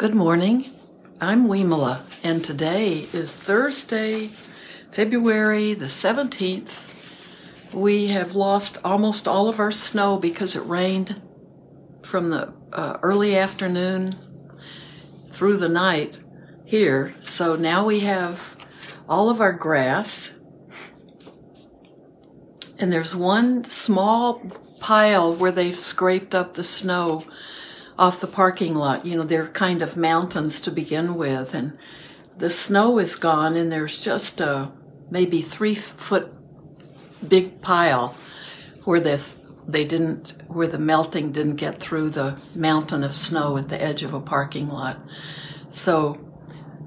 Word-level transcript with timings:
Good 0.00 0.14
morning. 0.14 0.64
I'm 1.20 1.46
Weemala, 1.46 2.00
and 2.24 2.42
today 2.42 3.06
is 3.12 3.36
Thursday, 3.36 4.30
February 4.92 5.74
the 5.74 5.88
17th. 5.92 6.94
We 7.74 8.06
have 8.06 8.34
lost 8.34 8.78
almost 8.82 9.28
all 9.28 9.46
of 9.46 9.60
our 9.60 9.70
snow 9.70 10.16
because 10.16 10.56
it 10.56 10.60
rained 10.60 11.20
from 12.02 12.30
the 12.30 12.50
uh, 12.72 12.96
early 13.02 13.36
afternoon 13.36 14.16
through 15.32 15.58
the 15.58 15.68
night 15.68 16.18
here. 16.64 17.14
So 17.20 17.54
now 17.56 17.84
we 17.84 18.00
have 18.00 18.56
all 19.06 19.28
of 19.28 19.42
our 19.42 19.52
grass. 19.52 20.38
And 22.78 22.90
there's 22.90 23.14
one 23.14 23.64
small 23.64 24.40
pile 24.80 25.34
where 25.34 25.52
they've 25.52 25.78
scraped 25.78 26.34
up 26.34 26.54
the 26.54 26.64
snow 26.64 27.22
off 28.00 28.20
the 28.20 28.26
parking 28.26 28.74
lot. 28.74 29.04
You 29.04 29.16
know, 29.16 29.22
they're 29.22 29.48
kind 29.48 29.82
of 29.82 29.96
mountains 29.96 30.60
to 30.62 30.70
begin 30.70 31.14
with, 31.14 31.54
and 31.54 31.78
the 32.36 32.50
snow 32.50 32.98
is 32.98 33.14
gone, 33.14 33.56
and 33.56 33.70
there's 33.70 33.98
just 33.98 34.40
a 34.40 34.72
maybe 35.10 35.42
three 35.42 35.74
foot 35.74 36.32
big 37.28 37.60
pile 37.60 38.16
where 38.84 39.00
the 39.00 39.20
they 39.68 39.84
didn't 39.84 40.42
where 40.48 40.66
the 40.66 40.78
melting 40.78 41.30
didn't 41.32 41.56
get 41.56 41.78
through 41.78 42.10
the 42.10 42.36
mountain 42.54 43.04
of 43.04 43.14
snow 43.14 43.56
at 43.58 43.68
the 43.68 43.80
edge 43.80 44.02
of 44.02 44.14
a 44.14 44.20
parking 44.20 44.68
lot. 44.68 44.98
So 45.68 46.18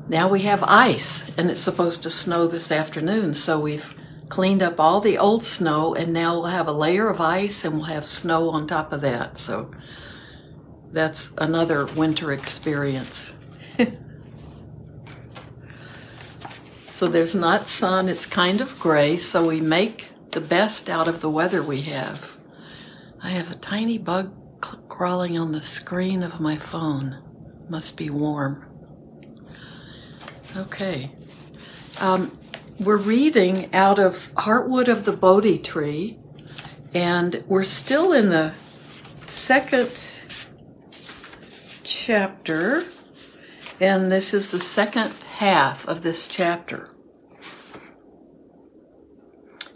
now 0.09 0.27
we 0.27 0.41
have 0.41 0.63
ice, 0.63 1.37
and 1.37 1.49
it's 1.49 1.61
supposed 1.61 2.03
to 2.03 2.09
snow 2.09 2.47
this 2.47 2.71
afternoon. 2.71 3.35
So 3.35 3.59
we've 3.59 3.95
cleaned 4.29 4.63
up 4.63 4.79
all 4.79 4.99
the 4.99 5.17
old 5.17 5.43
snow, 5.43 5.93
and 5.93 6.11
now 6.11 6.33
we'll 6.33 6.45
have 6.45 6.67
a 6.67 6.73
layer 6.73 7.07
of 7.07 7.21
ice, 7.21 7.63
and 7.63 7.75
we'll 7.75 7.83
have 7.83 8.03
snow 8.03 8.49
on 8.49 8.67
top 8.67 8.91
of 8.91 9.01
that. 9.01 9.37
So 9.37 9.71
that's 10.93 11.31
another 11.39 11.85
winter 11.87 12.31
experience. 12.31 13.33
so 16.85 17.07
there's 17.07 17.33
not 17.33 17.67
sun, 17.67 18.07
it's 18.07 18.27
kind 18.27 18.61
of 18.61 18.79
gray, 18.79 19.17
so 19.17 19.47
we 19.47 19.59
make 19.59 20.09
the 20.31 20.39
best 20.39 20.89
out 20.89 21.07
of 21.07 21.21
the 21.21 21.29
weather 21.29 21.63
we 21.63 21.81
have. 21.81 22.37
I 23.21 23.29
have 23.29 23.51
a 23.51 23.55
tiny 23.55 23.97
bug 23.97 24.33
crawling 24.87 25.37
on 25.37 25.51
the 25.51 25.63
screen 25.63 26.21
of 26.21 26.39
my 26.39 26.57
phone. 26.57 27.21
Must 27.69 27.97
be 27.97 28.11
warm. 28.11 28.65
Okay. 30.55 31.11
Um, 31.99 32.31
we're 32.79 32.97
reading 32.97 33.73
out 33.73 33.97
of 33.97 34.31
Heartwood 34.35 34.87
of 34.87 35.05
the 35.05 35.13
Bodhi 35.13 35.57
Tree, 35.57 36.19
and 36.93 37.43
we're 37.47 37.63
still 37.63 38.13
in 38.13 38.29
the 38.29 38.53
second 39.25 39.87
chapter, 42.05 42.83
and 43.79 44.11
this 44.11 44.33
is 44.33 44.51
the 44.51 44.59
second 44.59 45.09
half 45.37 45.87
of 45.87 46.03
this 46.03 46.27
chapter. 46.27 46.89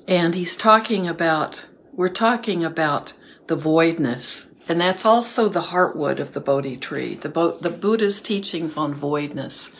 And 0.09 0.35
he's 0.35 0.57
talking 0.57 1.07
about, 1.07 1.67
we're 1.93 2.09
talking 2.09 2.65
about 2.65 3.13
the 3.47 3.55
voidness, 3.55 4.49
and 4.67 4.81
that's 4.81 5.05
also 5.05 5.47
the 5.47 5.61
heartwood 5.61 6.19
of 6.19 6.33
the 6.33 6.41
Bodhi 6.41 6.75
tree, 6.75 7.15
the, 7.15 7.29
Bo- 7.29 7.57
the 7.59 7.69
Buddha's 7.69 8.21
teachings 8.21 8.75
on 8.75 8.93
voidness. 8.93 9.73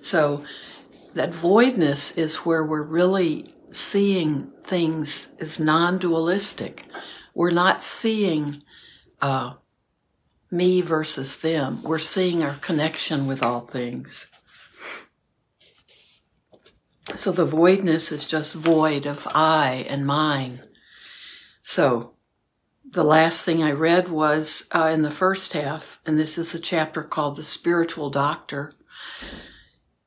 So 0.00 0.42
that 1.12 1.34
voidness 1.34 2.12
is 2.12 2.36
where 2.36 2.64
we're 2.64 2.82
really 2.82 3.54
seeing 3.72 4.50
things 4.64 5.34
as 5.38 5.60
non-dualistic. 5.60 6.86
We're 7.34 7.50
not 7.50 7.82
seeing 7.82 8.62
uh, 9.20 9.52
me 10.50 10.80
versus 10.80 11.38
them. 11.38 11.82
We're 11.82 11.98
seeing 11.98 12.42
our 12.42 12.54
connection 12.54 13.26
with 13.26 13.44
all 13.44 13.60
things. 13.60 14.26
So 17.16 17.32
the 17.32 17.46
voidness 17.46 18.12
is 18.12 18.26
just 18.26 18.54
void 18.54 19.06
of 19.06 19.26
I 19.34 19.86
and 19.88 20.06
mine. 20.06 20.60
So 21.62 22.14
the 22.88 23.04
last 23.04 23.44
thing 23.44 23.62
I 23.62 23.72
read 23.72 24.08
was 24.08 24.66
uh, 24.72 24.90
in 24.92 25.02
the 25.02 25.10
first 25.10 25.52
half, 25.52 26.00
and 26.04 26.18
this 26.18 26.38
is 26.38 26.54
a 26.54 26.60
chapter 26.60 27.02
called 27.02 27.36
The 27.36 27.42
Spiritual 27.42 28.10
Doctor. 28.10 28.72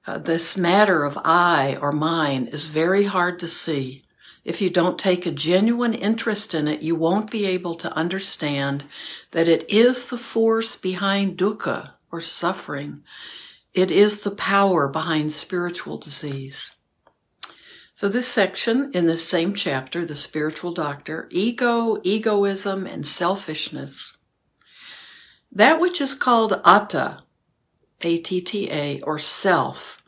Uh, 0.06 0.18
this 0.18 0.58
matter 0.58 1.06
of 1.06 1.18
I 1.24 1.78
or 1.80 1.94
mine 1.94 2.48
is 2.48 2.66
very 2.66 3.06
hard 3.06 3.40
to 3.40 3.48
see. 3.48 4.03
If 4.44 4.62
you 4.62 4.70
don't 4.70 5.00
take 5.00 5.26
a 5.26 5.32
genuine 5.32 5.94
interest 5.94 6.54
in 6.54 6.68
it, 6.68 6.82
you 6.82 6.96
won't 6.96 7.32
be 7.32 7.46
able 7.46 7.76
to 7.76 7.94
understand 7.94 8.84
that 9.32 9.48
it 9.48 9.70
is 9.70 10.08
the 10.08 10.18
force 10.18 10.76
behind 10.76 11.38
dukkha 11.38 11.92
or 12.12 12.20
suffering. 12.20 13.04
It 13.74 13.90
is 13.90 14.22
the 14.22 14.32
power 14.32 14.88
behind 14.90 15.32
spiritual 15.32 15.98
disease. 15.98 16.76
So 17.94 18.10
this 18.10 18.28
section 18.28 18.92
in 18.94 19.06
this 19.06 19.26
same 19.26 19.54
chapter, 19.54 20.06
the 20.06 20.16
spiritual 20.16 20.74
doctor, 20.74 21.28
ego, 21.32 22.00
egoism, 22.04 22.86
and 22.86 23.08
selfishness. 23.08 24.18
That 25.52 25.80
which 25.80 26.02
is 26.02 26.14
called 26.14 26.60
atta, 26.66 27.24
A-T-T-A, 28.02 29.02
or 29.02 29.20
self, 29.20 30.04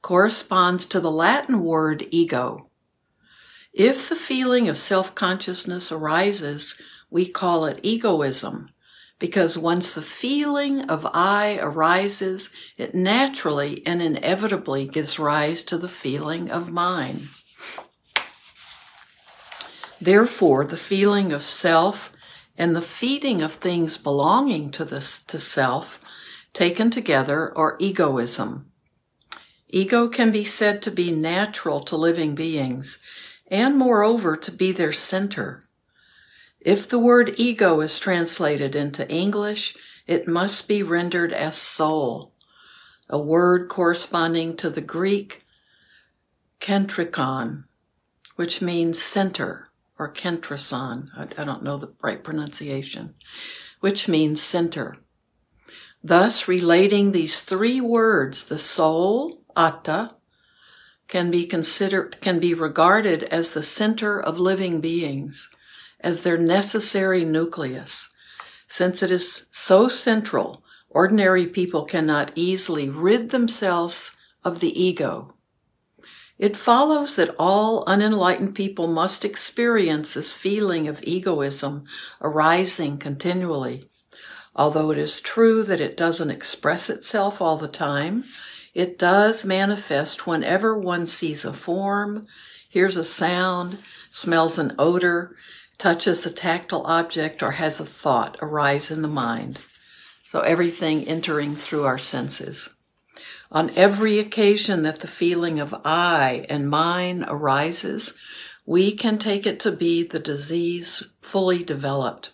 corresponds 0.00 0.86
to 0.86 1.00
the 1.00 1.10
Latin 1.10 1.60
word 1.60 2.06
ego. 2.10 2.69
If 3.80 4.10
the 4.10 4.14
feeling 4.14 4.68
of 4.68 4.76
self-consciousness 4.76 5.90
arises, 5.90 6.78
we 7.08 7.24
call 7.24 7.64
it 7.64 7.80
egoism, 7.82 8.68
because 9.18 9.56
once 9.56 9.94
the 9.94 10.02
feeling 10.02 10.82
of 10.90 11.06
I 11.14 11.58
arises, 11.62 12.50
it 12.76 12.94
naturally 12.94 13.82
and 13.86 14.02
inevitably 14.02 14.86
gives 14.86 15.18
rise 15.18 15.64
to 15.64 15.78
the 15.78 15.88
feeling 15.88 16.50
of 16.50 16.68
mine. 16.68 17.20
Therefore, 19.98 20.66
the 20.66 20.76
feeling 20.76 21.32
of 21.32 21.42
self 21.42 22.12
and 22.58 22.76
the 22.76 22.82
feeding 22.82 23.40
of 23.40 23.54
things 23.54 23.96
belonging 23.96 24.72
to 24.72 24.84
this 24.84 25.22
to 25.22 25.38
self 25.38 26.02
taken 26.52 26.90
together 26.90 27.56
are 27.56 27.78
egoism. 27.78 28.70
Ego 29.70 30.06
can 30.06 30.30
be 30.30 30.44
said 30.44 30.82
to 30.82 30.90
be 30.90 31.10
natural 31.10 31.80
to 31.84 31.96
living 31.96 32.34
beings 32.34 32.98
and 33.50 33.76
moreover 33.76 34.36
to 34.36 34.52
be 34.52 34.72
their 34.72 34.92
center. 34.92 35.60
If 36.60 36.88
the 36.88 36.98
word 36.98 37.34
ego 37.36 37.80
is 37.80 37.98
translated 37.98 38.76
into 38.76 39.10
English, 39.10 39.76
it 40.06 40.28
must 40.28 40.68
be 40.68 40.82
rendered 40.82 41.32
as 41.32 41.56
soul, 41.56 42.32
a 43.08 43.18
word 43.18 43.68
corresponding 43.68 44.56
to 44.58 44.70
the 44.70 44.80
Greek 44.80 45.44
kentrikon, 46.60 47.64
which 48.36 48.60
means 48.60 49.00
center, 49.00 49.70
or 49.98 50.12
kentrason. 50.12 51.08
I, 51.16 51.44
don't 51.44 51.62
know 51.62 51.76
the 51.76 51.92
right 52.02 52.22
pronunciation, 52.22 53.14
which 53.80 54.08
means 54.08 54.42
center. 54.42 54.98
Thus, 56.02 56.48
relating 56.48 57.12
these 57.12 57.42
three 57.42 57.80
words, 57.80 58.44
the 58.44 58.58
soul, 58.58 59.42
atta, 59.56 60.14
can 61.10 61.30
be 61.30 61.44
considered, 61.44 62.18
can 62.20 62.38
be 62.38 62.54
regarded 62.54 63.24
as 63.24 63.52
the 63.52 63.62
center 63.62 64.18
of 64.18 64.38
living 64.38 64.80
beings 64.80 65.50
as 66.00 66.22
their 66.22 66.38
necessary 66.38 67.24
nucleus. 67.24 68.08
Since 68.68 69.02
it 69.02 69.10
is 69.10 69.44
so 69.50 69.88
central, 69.88 70.62
ordinary 70.88 71.46
people 71.46 71.84
cannot 71.84 72.30
easily 72.36 72.88
rid 72.88 73.30
themselves 73.30 74.12
of 74.44 74.60
the 74.60 74.80
ego. 74.80 75.34
It 76.38 76.56
follows 76.56 77.16
that 77.16 77.34
all 77.38 77.84
unenlightened 77.86 78.54
people 78.54 78.86
must 78.86 79.24
experience 79.24 80.14
this 80.14 80.32
feeling 80.32 80.88
of 80.88 81.02
egoism 81.02 81.84
arising 82.22 82.96
continually. 82.98 83.90
Although 84.54 84.90
it 84.92 84.98
is 84.98 85.20
true 85.20 85.64
that 85.64 85.80
it 85.80 85.96
doesn't 85.96 86.30
express 86.30 86.88
itself 86.88 87.42
all 87.42 87.56
the 87.56 87.68
time, 87.68 88.24
it 88.74 88.98
does 88.98 89.44
manifest 89.44 90.26
whenever 90.26 90.78
one 90.78 91.06
sees 91.06 91.44
a 91.44 91.52
form, 91.52 92.26
hears 92.68 92.96
a 92.96 93.04
sound, 93.04 93.78
smells 94.10 94.58
an 94.58 94.74
odor, 94.78 95.36
touches 95.78 96.24
a 96.24 96.30
tactile 96.30 96.84
object, 96.86 97.42
or 97.42 97.52
has 97.52 97.80
a 97.80 97.86
thought 97.86 98.36
arise 98.40 98.90
in 98.90 99.02
the 99.02 99.08
mind. 99.08 99.66
So 100.24 100.40
everything 100.40 101.08
entering 101.08 101.56
through 101.56 101.84
our 101.84 101.98
senses. 101.98 102.70
On 103.50 103.70
every 103.74 104.20
occasion 104.20 104.82
that 104.82 105.00
the 105.00 105.08
feeling 105.08 105.58
of 105.58 105.74
I 105.84 106.46
and 106.48 106.70
mine 106.70 107.24
arises, 107.26 108.16
we 108.64 108.94
can 108.94 109.18
take 109.18 109.46
it 109.46 109.58
to 109.60 109.72
be 109.72 110.04
the 110.04 110.20
disease 110.20 111.02
fully 111.20 111.64
developed, 111.64 112.30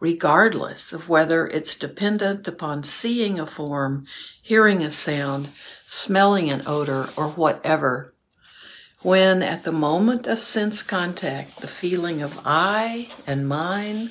regardless 0.00 0.92
of 0.92 1.08
whether 1.08 1.46
it's 1.46 1.76
dependent 1.76 2.48
upon 2.48 2.82
seeing 2.82 3.38
a 3.38 3.46
form, 3.46 4.06
hearing 4.42 4.82
a 4.82 4.90
sound, 4.90 5.48
smelling 5.84 6.50
an 6.50 6.62
odor, 6.66 7.06
or 7.16 7.28
whatever 7.28 8.12
when 9.02 9.42
at 9.42 9.64
the 9.64 9.72
moment 9.72 10.26
of 10.26 10.38
sense 10.40 10.82
contact, 10.82 11.60
the 11.60 11.66
feeling 11.66 12.20
of 12.20 12.38
I 12.44 13.08
and 13.26 13.48
mine 13.48 14.10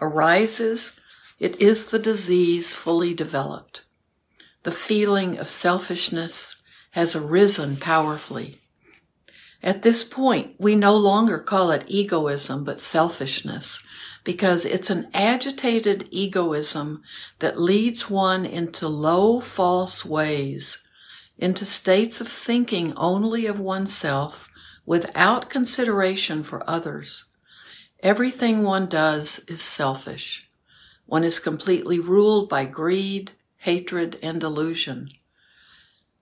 arises, 0.00 0.98
it 1.40 1.60
is 1.60 1.86
the 1.86 1.98
disease 1.98 2.72
fully 2.72 3.14
developed. 3.14 3.82
the 4.62 4.72
feeling 4.72 5.38
of 5.38 5.50
selfishness 5.50 6.62
has 6.92 7.16
arisen 7.16 7.76
powerfully. 7.76 8.60
At 9.62 9.82
this 9.82 10.04
point, 10.04 10.54
we 10.58 10.74
no 10.74 10.96
longer 10.96 11.38
call 11.38 11.70
it 11.70 11.84
egoism, 11.86 12.64
but 12.64 12.80
selfishness, 12.80 13.82
because 14.24 14.64
it's 14.64 14.90
an 14.90 15.08
agitated 15.12 16.06
egoism 16.10 17.02
that 17.40 17.60
leads 17.60 18.08
one 18.08 18.46
into 18.46 18.86
low, 18.88 19.40
false 19.40 20.04
ways, 20.04 20.82
into 21.38 21.64
states 21.64 22.20
of 22.20 22.28
thinking 22.28 22.92
only 22.96 23.46
of 23.46 23.58
oneself 23.58 24.48
without 24.86 25.50
consideration 25.50 26.44
for 26.44 26.68
others. 26.68 27.24
Everything 28.00 28.62
one 28.62 28.86
does 28.86 29.40
is 29.48 29.62
selfish. 29.62 30.48
One 31.06 31.24
is 31.24 31.38
completely 31.38 31.98
ruled 31.98 32.48
by 32.48 32.64
greed, 32.64 33.32
hatred, 33.58 34.18
and 34.22 34.40
delusion. 34.40 35.10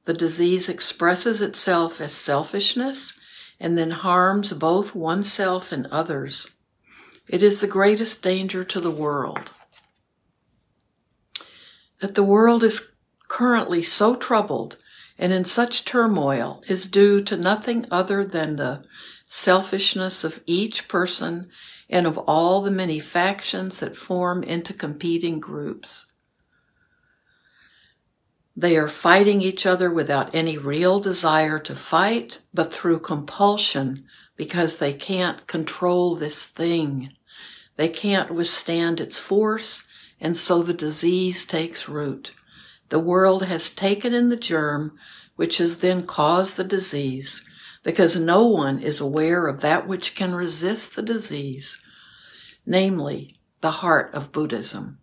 The 0.05 0.15
disease 0.15 0.69
expresses 0.69 1.41
itself 1.41 2.01
as 2.01 2.13
selfishness 2.13 3.19
and 3.59 3.77
then 3.77 3.91
harms 3.91 4.53
both 4.53 4.95
oneself 4.95 5.71
and 5.71 5.87
others. 5.87 6.51
It 7.31 7.45
is 7.45 7.61
the 7.61 7.69
greatest 7.69 8.25
danger 8.25 8.65
to 8.65 8.81
the 8.81 8.91
world. 8.91 9.53
That 12.01 12.17
the 12.17 12.25
world 12.25 12.65
is 12.65 12.91
currently 13.29 13.85
so 13.85 14.17
troubled 14.17 14.79
and 15.17 15.33
in 15.33 15.45
such 15.45 15.85
turmoil 15.85 16.61
is 16.67 16.89
due 16.89 17.23
to 17.23 17.37
nothing 17.37 17.87
other 17.89 18.25
than 18.25 18.57
the 18.57 18.83
selfishness 19.27 20.25
of 20.25 20.41
each 20.45 20.89
person 20.89 21.49
and 21.89 22.05
of 22.05 22.19
all 22.19 22.63
the 22.63 22.71
many 22.73 22.99
factions 22.99 23.79
that 23.79 23.97
form 23.97 24.43
into 24.43 24.75
competing 24.75 25.39
groups. 25.39 26.07
They 28.57 28.77
are 28.77 28.89
fighting 28.89 29.41
each 29.41 29.67
other 29.67 29.89
without 29.89 30.35
any 30.35 30.59
real 30.59 30.99
desire 30.99 31.61
to 31.61 31.77
fight, 31.77 32.41
but 32.53 32.75
through 32.75 32.99
compulsion 32.99 34.05
because 34.37 34.81
they 34.81 34.93
can't 34.93 35.47
control 35.47 36.17
this 36.17 36.45
thing. 36.47 37.13
They 37.81 37.89
can't 37.89 38.31
withstand 38.31 39.01
its 39.01 39.19
force, 39.19 39.85
and 40.21 40.37
so 40.37 40.63
the 40.63 40.75
disease 40.75 41.47
takes 41.47 41.89
root. 41.89 42.35
The 42.91 42.99
world 42.99 43.45
has 43.45 43.71
taken 43.71 44.13
in 44.13 44.29
the 44.29 44.37
germ, 44.37 44.99
which 45.37 45.57
has 45.57 45.79
then 45.79 46.05
caused 46.05 46.59
the 46.59 46.65
disease, 46.65 47.43
because 47.83 48.17
no 48.19 48.47
one 48.47 48.81
is 48.81 49.01
aware 49.01 49.47
of 49.47 49.63
that 49.63 49.89
which 49.89 50.15
can 50.15 50.35
resist 50.35 50.95
the 50.95 51.01
disease, 51.01 51.81
namely, 52.67 53.37
the 53.63 53.71
heart 53.71 54.13
of 54.13 54.31
Buddhism. 54.31 54.99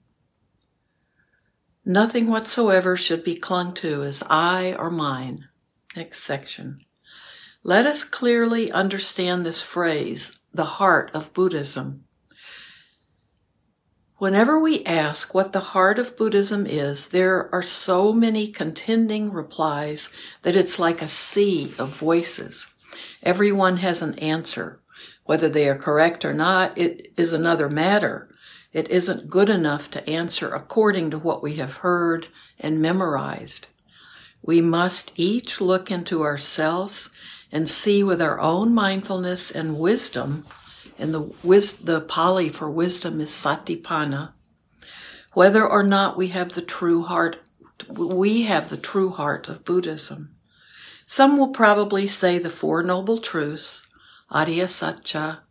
Nothing 1.83 2.27
whatsoever 2.27 2.95
should 2.95 3.23
be 3.23 3.37
clung 3.37 3.73
to 3.73 4.03
as 4.03 4.21
I 4.29 4.75
or 4.77 4.91
mine. 4.91 5.47
Next 5.95 6.19
section. 6.19 6.81
Let 7.63 7.87
us 7.87 8.03
clearly 8.03 8.71
understand 8.71 9.43
this 9.43 9.63
phrase, 9.63 10.37
the 10.53 10.65
heart 10.77 11.09
of 11.15 11.33
Buddhism. 11.33 12.03
Whenever 14.19 14.59
we 14.59 14.83
ask 14.83 15.35
what 15.35 15.53
the 15.53 15.59
heart 15.59 15.99
of 15.99 16.17
Buddhism 16.17 16.65
is, 16.65 17.09
there 17.09 17.53
are 17.53 17.61
so 17.61 18.11
many 18.11 18.47
contending 18.47 19.31
replies 19.31 20.09
that 20.41 20.55
it's 20.55 20.79
like 20.79 21.03
a 21.03 21.07
sea 21.07 21.71
of 21.77 21.89
voices. 21.89 22.73
Everyone 23.21 23.77
has 23.77 24.01
an 24.01 24.17
answer. 24.17 24.79
Whether 25.25 25.49
they 25.49 25.69
are 25.69 25.77
correct 25.77 26.25
or 26.25 26.33
not, 26.33 26.75
it 26.75 27.13
is 27.15 27.31
another 27.31 27.69
matter. 27.69 28.27
It 28.73 28.89
isn't 28.89 29.29
good 29.29 29.51
enough 29.51 29.91
to 29.91 30.09
answer 30.09 30.51
according 30.51 31.11
to 31.11 31.19
what 31.19 31.43
we 31.43 31.57
have 31.57 31.77
heard 31.77 32.27
and 32.59 32.81
memorized. 32.81 33.67
We 34.41 34.61
must 34.61 35.11
each 35.15 35.61
look 35.61 35.91
into 35.91 36.23
ourselves 36.23 37.11
and 37.51 37.69
see 37.69 38.01
with 38.01 38.23
our 38.23 38.39
own 38.39 38.73
mindfulness 38.73 39.51
and 39.51 39.77
wisdom, 39.77 40.45
and 40.99 41.13
the, 41.13 41.33
wis- 41.43 41.73
the 41.73 42.01
Pali 42.01 42.49
for 42.49 42.69
wisdom 42.69 43.21
is 43.21 43.29
satipana, 43.29 44.33
whether 45.33 45.65
or 45.65 45.83
not 45.83 46.17
we 46.17 46.29
have 46.29 46.53
the 46.53 46.61
true 46.61 47.03
heart, 47.03 47.37
we 47.89 48.43
have 48.43 48.69
the 48.69 48.77
true 48.77 49.11
heart 49.11 49.47
of 49.47 49.65
Buddhism. 49.65 50.35
Some 51.05 51.37
will 51.37 51.49
probably 51.49 52.07
say 52.07 52.37
the 52.37 52.49
Four 52.49 52.83
Noble 52.83 53.19
Truths, 53.19 53.87
Arya 54.29 54.67
Satya, 54.67 55.41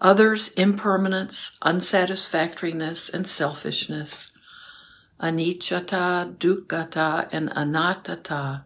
others 0.00 0.50
impermanence, 0.50 1.56
unsatisfactoriness, 1.62 3.08
and 3.08 3.26
selfishness, 3.26 4.32
anicca, 5.20 6.36
dukkha, 6.36 7.28
and 7.30 7.52
anatta, 7.54 8.64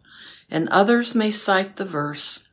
and 0.50 0.68
others 0.68 1.14
may 1.14 1.30
cite 1.30 1.76
the 1.76 1.84
verse, 1.84 2.48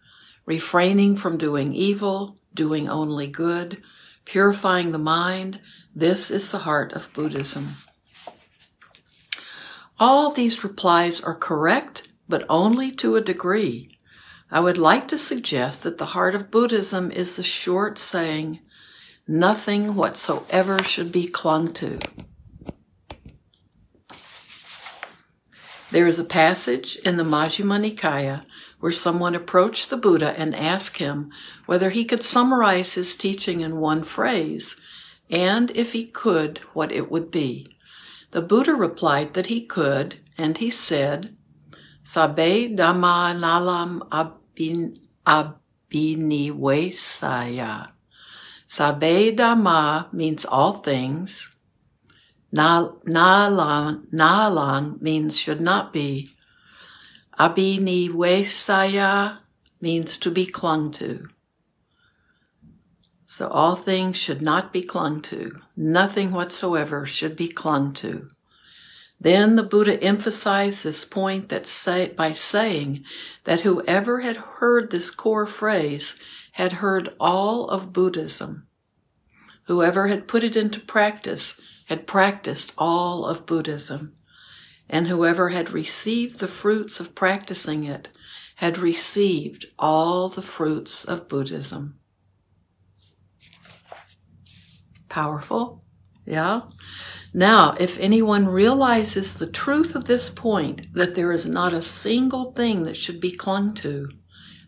refraining 0.45 1.15
from 1.15 1.37
doing 1.37 1.73
evil, 1.73 2.37
doing 2.53 2.89
only 2.89 3.27
good, 3.27 3.81
purifying 4.25 4.91
the 4.91 4.97
mind, 4.97 5.59
this 5.95 6.31
is 6.31 6.51
the 6.51 6.59
heart 6.59 6.93
of 6.93 7.11
Buddhism. 7.13 7.67
All 9.99 10.31
these 10.31 10.63
replies 10.63 11.21
are 11.21 11.35
correct, 11.35 12.09
but 12.27 12.45
only 12.49 12.91
to 12.93 13.15
a 13.15 13.21
degree. 13.21 13.99
I 14.49 14.59
would 14.59 14.77
like 14.77 15.07
to 15.09 15.17
suggest 15.17 15.83
that 15.83 15.97
the 15.97 16.07
heart 16.07 16.33
of 16.33 16.51
Buddhism 16.51 17.11
is 17.11 17.35
the 17.35 17.43
short 17.43 17.97
saying, 17.97 18.59
Nothing 19.27 19.95
whatsoever 19.95 20.83
should 20.83 21.11
be 21.11 21.27
clung 21.27 21.73
to. 21.75 21.99
There 25.91 26.07
is 26.07 26.19
a 26.19 26.23
passage 26.23 26.95
in 27.05 27.17
the 27.17 27.23
Majjhima 27.23 27.79
Nikaya 27.79 28.45
where 28.81 28.91
someone 28.91 29.33
approached 29.33 29.89
the 29.89 29.95
Buddha 29.95 30.37
and 30.37 30.53
asked 30.53 30.97
him 30.97 31.31
whether 31.65 31.91
he 31.91 32.03
could 32.03 32.23
summarize 32.23 32.95
his 32.95 33.15
teaching 33.15 33.61
in 33.61 33.77
one 33.77 34.03
phrase, 34.03 34.75
and 35.29 35.71
if 35.71 35.93
he 35.93 36.05
could, 36.05 36.57
what 36.73 36.91
it 36.91 37.09
would 37.09 37.31
be. 37.31 37.77
The 38.31 38.41
Buddha 38.41 38.75
replied 38.75 39.33
that 39.35 39.45
he 39.45 39.65
could, 39.65 40.19
and 40.37 40.57
he 40.57 40.69
said, 40.69 41.37
Sabbe 42.03 42.75
Dhamma 42.75 43.33
Nalam 43.39 44.01
abin, 44.09 44.97
Abhinivesaya. 45.25 47.91
Sabbe 48.67 49.37
Dhamma 49.37 50.11
means 50.11 50.43
all 50.45 50.73
things. 50.73 51.55
Nalang, 52.53 54.09
nalang 54.11 55.01
means 55.01 55.37
should 55.37 55.61
not 55.61 55.93
be. 55.93 56.31
Abhinivesaya 57.41 59.39
means 59.81 60.15
to 60.17 60.29
be 60.29 60.45
clung 60.45 60.91
to. 60.91 61.27
So 63.25 63.47
all 63.47 63.75
things 63.75 64.15
should 64.17 64.43
not 64.43 64.71
be 64.71 64.83
clung 64.83 65.23
to. 65.23 65.59
Nothing 65.75 66.33
whatsoever 66.33 67.07
should 67.07 67.35
be 67.35 67.47
clung 67.47 67.93
to. 67.93 68.27
Then 69.19 69.55
the 69.55 69.63
Buddha 69.63 69.99
emphasized 70.03 70.83
this 70.83 71.03
point 71.03 71.49
that 71.49 71.65
say, 71.65 72.09
by 72.09 72.31
saying 72.31 73.05
that 73.45 73.61
whoever 73.61 74.19
had 74.19 74.35
heard 74.35 74.91
this 74.91 75.09
core 75.09 75.47
phrase 75.47 76.19
had 76.51 76.73
heard 76.73 77.15
all 77.19 77.69
of 77.69 77.91
Buddhism. 77.91 78.67
Whoever 79.63 80.09
had 80.09 80.27
put 80.27 80.43
it 80.43 80.55
into 80.55 80.79
practice 80.79 81.83
had 81.87 82.05
practiced 82.05 82.73
all 82.77 83.25
of 83.25 83.47
Buddhism. 83.47 84.13
And 84.91 85.07
whoever 85.07 85.49
had 85.49 85.71
received 85.71 86.39
the 86.39 86.49
fruits 86.49 86.99
of 86.99 87.15
practicing 87.15 87.85
it 87.85 88.09
had 88.57 88.77
received 88.77 89.65
all 89.79 90.27
the 90.27 90.41
fruits 90.41 91.05
of 91.05 91.29
Buddhism. 91.29 91.97
Powerful? 95.07 95.83
Yeah? 96.25 96.63
Now, 97.33 97.75
if 97.79 97.97
anyone 97.99 98.49
realizes 98.49 99.33
the 99.33 99.47
truth 99.47 99.95
of 99.95 100.05
this 100.05 100.29
point, 100.29 100.93
that 100.93 101.15
there 101.15 101.31
is 101.31 101.45
not 101.45 101.73
a 101.73 101.81
single 101.81 102.51
thing 102.51 102.83
that 102.83 102.97
should 102.97 103.21
be 103.21 103.31
clung 103.31 103.73
to, 103.75 104.09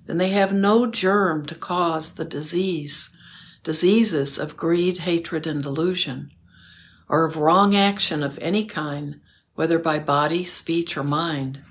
then 0.06 0.18
they 0.18 0.30
have 0.30 0.54
no 0.54 0.88
germ 0.88 1.46
to 1.48 1.56
cause 1.56 2.14
the 2.14 2.26
disease, 2.26 3.10
diseases 3.64 4.40
of 4.40 4.56
greed, 4.56 5.00
hatred, 5.00 5.46
and 5.46 5.62
delusion, 5.62 6.32
or 7.10 7.26
of 7.26 7.36
wrong 7.36 7.76
action 7.76 8.24
of 8.24 8.40
any 8.40 8.66
kind, 8.66 9.20
whether 9.56 9.80
by 9.80 10.00
body, 10.00 10.44
speech, 10.44 10.98
or 10.98 11.04
mind. 11.04 11.64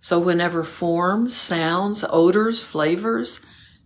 So 0.00 0.18
whenever 0.18 0.64
forms, 0.64 1.36
sounds, 1.36 2.04
odors, 2.08 2.62
flavors, 2.62 3.40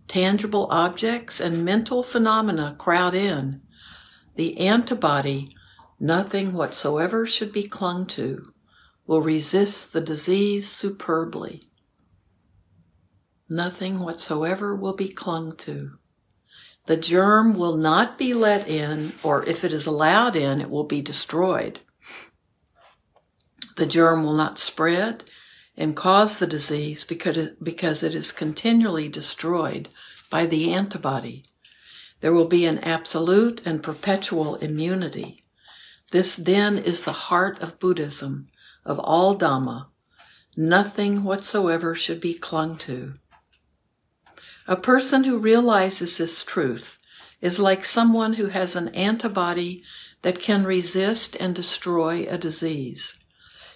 tangible 0.07 0.67
objects, 0.71 1.39
and 1.39 1.63
mental 1.63 2.03
phenomena 2.03 2.75
crowd 2.77 3.15
in, 3.15 3.61
the 4.35 4.57
antibody, 4.57 5.55
nothing 5.99 6.53
whatsoever 6.53 7.25
should 7.25 7.53
be 7.53 7.67
clung 7.67 8.05
to, 8.07 8.53
will 9.05 9.21
resist 9.21 9.93
the 9.93 10.01
disease 10.01 10.69
superbly 10.69 11.69
nothing 13.49 13.99
whatsoever 13.99 14.75
will 14.75 14.93
be 14.93 15.09
clung 15.09 15.55
to. 15.57 15.91
The 16.85 16.97
germ 16.97 17.57
will 17.57 17.75
not 17.75 18.17
be 18.17 18.33
let 18.33 18.67
in, 18.67 19.13
or 19.23 19.43
if 19.45 19.63
it 19.63 19.73
is 19.73 19.85
allowed 19.85 20.35
in, 20.35 20.61
it 20.61 20.69
will 20.69 20.85
be 20.85 21.01
destroyed. 21.01 21.79
The 23.79 23.85
germ 23.85 24.25
will 24.25 24.33
not 24.33 24.59
spread 24.59 25.23
and 25.77 25.95
cause 25.95 26.37
the 26.37 26.45
disease 26.45 27.05
because 27.05 27.37
it, 27.37 27.63
because 27.63 28.03
it 28.03 28.13
is 28.13 28.33
continually 28.33 29.07
destroyed 29.07 29.87
by 30.29 30.47
the 30.47 30.73
antibody. 30.73 31.45
There 32.19 32.33
will 32.33 32.49
be 32.49 32.65
an 32.65 32.79
absolute 32.79 33.61
and 33.63 33.81
perpetual 33.81 34.55
immunity. 34.55 35.45
This 36.11 36.35
then 36.35 36.77
is 36.77 37.05
the 37.05 37.29
heart 37.29 37.61
of 37.61 37.79
Buddhism, 37.79 38.49
of 38.83 38.99
all 38.99 39.37
Dhamma. 39.37 39.87
Nothing 40.57 41.23
whatsoever 41.23 41.95
should 41.95 42.19
be 42.19 42.33
clung 42.33 42.75
to. 42.79 43.13
A 44.67 44.75
person 44.75 45.23
who 45.23 45.37
realizes 45.37 46.17
this 46.17 46.43
truth 46.43 46.99
is 47.39 47.59
like 47.59 47.85
someone 47.85 48.33
who 48.33 48.47
has 48.47 48.75
an 48.75 48.89
antibody 48.89 49.83
that 50.21 50.41
can 50.41 50.65
resist 50.65 51.37
and 51.39 51.55
destroy 51.55 52.27
a 52.29 52.37
disease. 52.37 53.15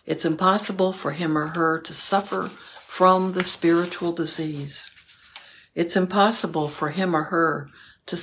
It's 0.06 0.26
impossible 0.26 0.92
for 0.92 1.12
him 1.12 1.38
or 1.38 1.48
her 1.56 1.80
to 1.80 1.94
suffer 1.94 2.50
from 2.88 3.34
the 3.34 3.44
spiritual 3.44 4.12
disease. 4.12 4.92
It's 5.76 5.96
impossible 5.96 6.68
for 6.68 6.90
him 6.90 7.16
or 7.16 7.24
her 7.24 7.70
to. 8.08 8.18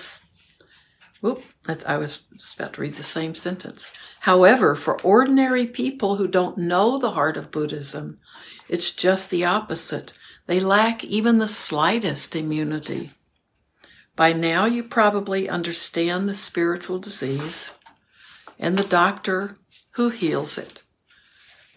Whoop, 1.21 1.43
I 1.87 1.99
was 1.99 2.23
about 2.57 2.75
to 2.75 2.81
read 2.81 2.95
the 2.95 3.03
same 3.03 3.35
sentence. 3.35 3.93
However, 4.21 4.75
for 4.75 5.01
ordinary 5.03 5.67
people 5.67 6.17
who 6.17 6.27
don't 6.27 6.57
know 6.57 6.99
the 6.99 7.11
heart 7.11 7.37
of 7.37 7.51
Buddhism, 7.51 8.19
it's 8.69 8.91
just 8.91 9.29
the 9.29 9.45
opposite. 9.45 10.15
They 10.47 10.61
lack 10.61 11.05
even 11.05 11.37
the 11.37 11.49
slightest 11.49 12.35
immunity. 12.35 13.11
By 14.17 14.33
now, 14.33 14.65
you 14.65 14.83
probably 14.83 15.49
understand 15.49 16.29
the 16.29 16.35
spiritual 16.35 16.99
disease 16.99 17.73
and 18.59 18.79
the 18.79 18.85
doctor 18.85 19.57
who 19.93 20.09
heals 20.09 20.57
it. 20.57 20.83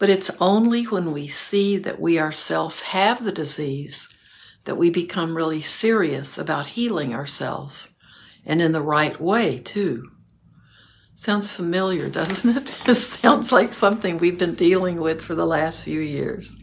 But 0.04 0.10
it's 0.10 0.30
only 0.38 0.84
when 0.84 1.12
we 1.12 1.28
see 1.28 1.78
that 1.78 1.98
we 1.98 2.18
ourselves 2.18 2.82
have 2.82 3.24
the 3.24 3.32
disease 3.32 4.06
that 4.64 4.76
we 4.76 4.90
become 4.90 5.34
really 5.34 5.62
serious 5.62 6.36
about 6.36 6.66
healing 6.66 7.14
ourselves 7.14 7.88
and 8.44 8.60
in 8.60 8.72
the 8.72 8.82
right 8.82 9.18
way, 9.18 9.60
too. 9.60 10.10
Sounds 11.14 11.48
familiar, 11.48 12.10
doesn't 12.10 12.54
it? 12.54 12.76
it 12.86 12.96
sounds 12.96 13.50
like 13.50 13.72
something 13.72 14.18
we've 14.18 14.38
been 14.38 14.54
dealing 14.54 15.00
with 15.00 15.22
for 15.22 15.34
the 15.34 15.46
last 15.46 15.84
few 15.84 16.00
years. 16.00 16.54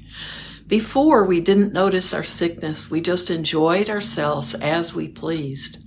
Before, 0.67 1.25
we 1.25 1.39
didn't 1.39 1.73
notice 1.73 2.13
our 2.13 2.23
sickness, 2.23 2.91
we 2.91 3.01
just 3.01 3.31
enjoyed 3.31 3.89
ourselves 3.89 4.53
as 4.53 4.93
we 4.93 5.07
pleased. 5.07 5.79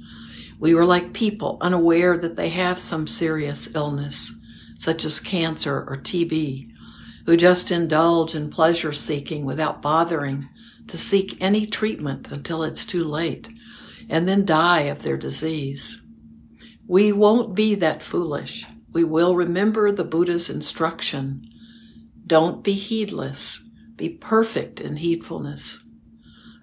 We 0.59 0.75
were 0.75 0.87
like 0.87 1.13
people 1.13 1.59
unaware 1.61 2.19
that 2.19 2.35
they 2.35 2.49
have 2.49 2.81
some 2.81 3.07
serious 3.07 3.73
illness, 3.77 4.33
such 4.81 5.05
as 5.05 5.21
cancer 5.21 5.85
or 5.89 5.99
TB, 5.99 6.74
who 7.27 7.37
just 7.37 7.71
indulge 7.71 8.35
in 8.35 8.51
pleasure 8.51 8.93
seeking 8.93 9.45
without 9.45 9.83
bothering 9.83 10.49
to 10.89 10.99
seek 10.99 11.41
any 11.41 11.67
treatment 11.67 12.31
until 12.31 12.63
it's 12.63 12.85
too 12.85 13.05
late, 13.05 13.49
and 14.09 14.29
then 14.29 14.45
die 14.45 14.83
of 14.83 15.03
their 15.03 15.17
disease. 15.17 16.03
We 16.87 17.13
won't 17.13 17.55
be 17.55 17.75
that 17.77 18.03
foolish. 18.03 18.67
We 18.93 19.05
will 19.05 19.35
remember 19.35 19.91
the 19.91 20.05
Buddha's 20.05 20.51
instruction. 20.51 21.49
Don't 22.27 22.63
be 22.63 22.73
heedless. 22.73 23.67
Be 23.97 24.11
perfect 24.11 24.81
in 24.81 24.97
heedfulness. 24.97 25.79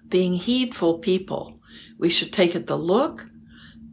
Being 0.08 0.34
heedful 0.34 0.98
people, 0.98 1.58
we 1.98 2.08
should 2.08 2.32
take 2.32 2.54
at 2.54 2.66
the 2.66 2.78
look 2.78 3.26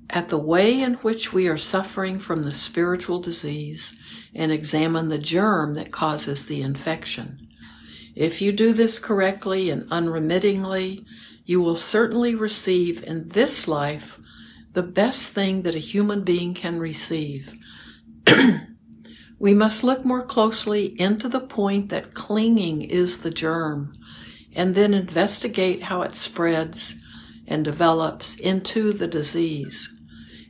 at 0.09 0.29
the 0.29 0.37
way 0.37 0.81
in 0.81 0.95
which 0.95 1.33
we 1.33 1.47
are 1.47 1.57
suffering 1.57 2.19
from 2.19 2.43
the 2.43 2.53
spiritual 2.53 3.19
disease 3.19 3.98
and 4.33 4.51
examine 4.51 5.09
the 5.09 5.17
germ 5.17 5.73
that 5.73 5.91
causes 5.91 6.45
the 6.45 6.61
infection. 6.61 7.47
If 8.15 8.41
you 8.41 8.51
do 8.51 8.73
this 8.73 8.99
correctly 8.99 9.69
and 9.69 9.87
unremittingly, 9.91 11.05
you 11.45 11.61
will 11.61 11.77
certainly 11.77 12.35
receive 12.35 13.03
in 13.03 13.29
this 13.29 13.67
life 13.67 14.19
the 14.73 14.83
best 14.83 15.29
thing 15.29 15.63
that 15.63 15.75
a 15.75 15.79
human 15.79 16.23
being 16.23 16.53
can 16.53 16.79
receive. 16.79 17.53
we 19.39 19.53
must 19.53 19.83
look 19.83 20.05
more 20.05 20.21
closely 20.21 20.99
into 20.99 21.27
the 21.27 21.39
point 21.39 21.89
that 21.89 22.13
clinging 22.13 22.81
is 22.81 23.19
the 23.19 23.31
germ 23.31 23.93
and 24.53 24.75
then 24.75 24.93
investigate 24.93 25.83
how 25.83 26.01
it 26.01 26.15
spreads 26.15 26.95
and 27.47 27.63
develops 27.63 28.35
into 28.35 28.93
the 28.93 29.07
disease. 29.07 29.98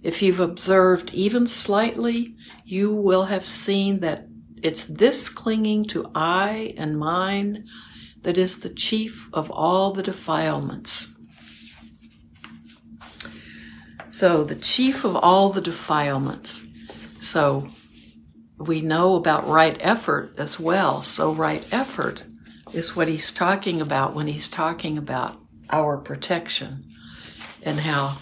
If 0.02 0.22
you've 0.22 0.40
observed 0.40 1.14
even 1.14 1.48
slightly, 1.48 2.36
you 2.64 2.94
will 2.94 3.26
have 3.26 3.46
seen 3.46 4.00
that 4.00 4.26
it's 4.62 4.86
this 4.86 5.30
clinging 5.30 5.86
to 5.86 6.10
I 6.16 6.74
and 6.78 6.98
mine 6.98 7.66
that 8.22 8.38
is 8.38 8.60
the 8.60 8.70
chief 8.70 9.30
of 9.34 9.50
all 9.52 9.94
the 9.94 10.04
defilements. 10.04 11.14
So, 14.12 14.44
the 14.44 14.56
chief 14.56 15.04
of 15.06 15.16
all 15.16 15.50
the 15.50 15.62
defilements. 15.62 16.64
So, 17.22 17.70
we 18.58 18.82
know 18.82 19.16
about 19.16 19.48
right 19.48 19.78
effort 19.80 20.34
as 20.38 20.60
well. 20.60 21.02
So, 21.04 21.34
right 21.34 21.66
effort 21.72 22.24
is 22.74 22.96
what 22.96 23.08
he's 23.08 23.32
talking 23.32 23.80
about 23.82 24.16
when 24.16 24.28
he's 24.28 24.50
talking 24.50 24.98
about 24.98 25.38
our 25.70 25.98
protection 25.98 26.86
and 27.64 27.80
how 27.80 28.18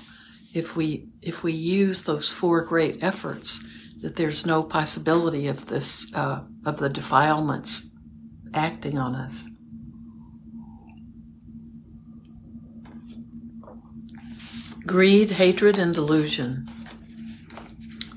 if 0.53 0.75
we 0.75 1.09
if 1.21 1.43
we 1.43 1.53
use 1.53 2.03
those 2.03 2.31
four 2.31 2.61
great 2.61 3.03
efforts, 3.03 3.63
that 4.01 4.15
there's 4.15 4.45
no 4.45 4.63
possibility 4.63 5.47
of 5.47 5.65
this 5.67 6.13
uh, 6.13 6.43
of 6.65 6.77
the 6.77 6.89
defilements 6.89 7.89
acting 8.53 8.97
on 8.97 9.15
us. 9.15 9.47
Greed, 14.85 15.31
hatred, 15.31 15.77
and 15.77 15.93
delusion. 15.93 16.67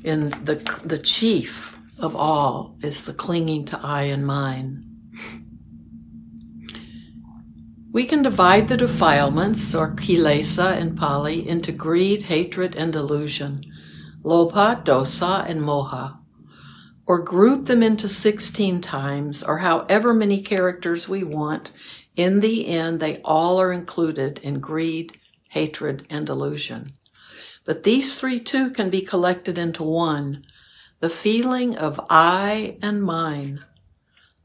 And 0.04 0.32
the 0.46 0.56
the 0.84 0.98
chief 0.98 1.76
of 1.98 2.16
all 2.16 2.76
is 2.82 3.04
the 3.04 3.12
clinging 3.12 3.66
to 3.66 3.80
I 3.82 4.04
and 4.04 4.26
mine. 4.26 4.89
We 7.92 8.04
can 8.04 8.22
divide 8.22 8.68
the 8.68 8.76
defilements, 8.76 9.74
or 9.74 9.96
kilesa 9.96 10.78
in 10.80 10.94
Pali, 10.94 11.48
into 11.48 11.72
greed, 11.72 12.22
hatred, 12.22 12.76
and 12.76 12.92
delusion, 12.92 13.64
lobha, 14.22 14.84
dosa, 14.84 15.44
and 15.48 15.60
moha, 15.60 16.16
or 17.04 17.24
group 17.24 17.66
them 17.66 17.82
into 17.82 18.08
16 18.08 18.80
times, 18.80 19.42
or 19.42 19.58
however 19.58 20.14
many 20.14 20.40
characters 20.40 21.08
we 21.08 21.24
want. 21.24 21.72
In 22.14 22.38
the 22.38 22.68
end, 22.68 23.00
they 23.00 23.18
all 23.24 23.60
are 23.60 23.72
included 23.72 24.38
in 24.38 24.60
greed, 24.60 25.18
hatred, 25.48 26.06
and 26.08 26.24
delusion. 26.24 26.92
But 27.64 27.82
these 27.82 28.14
three 28.14 28.38
too 28.38 28.70
can 28.70 28.90
be 28.90 29.02
collected 29.02 29.58
into 29.58 29.82
one 29.82 30.44
the 31.00 31.10
feeling 31.10 31.76
of 31.76 31.98
I 32.08 32.76
and 32.82 33.02
mine. 33.02 33.64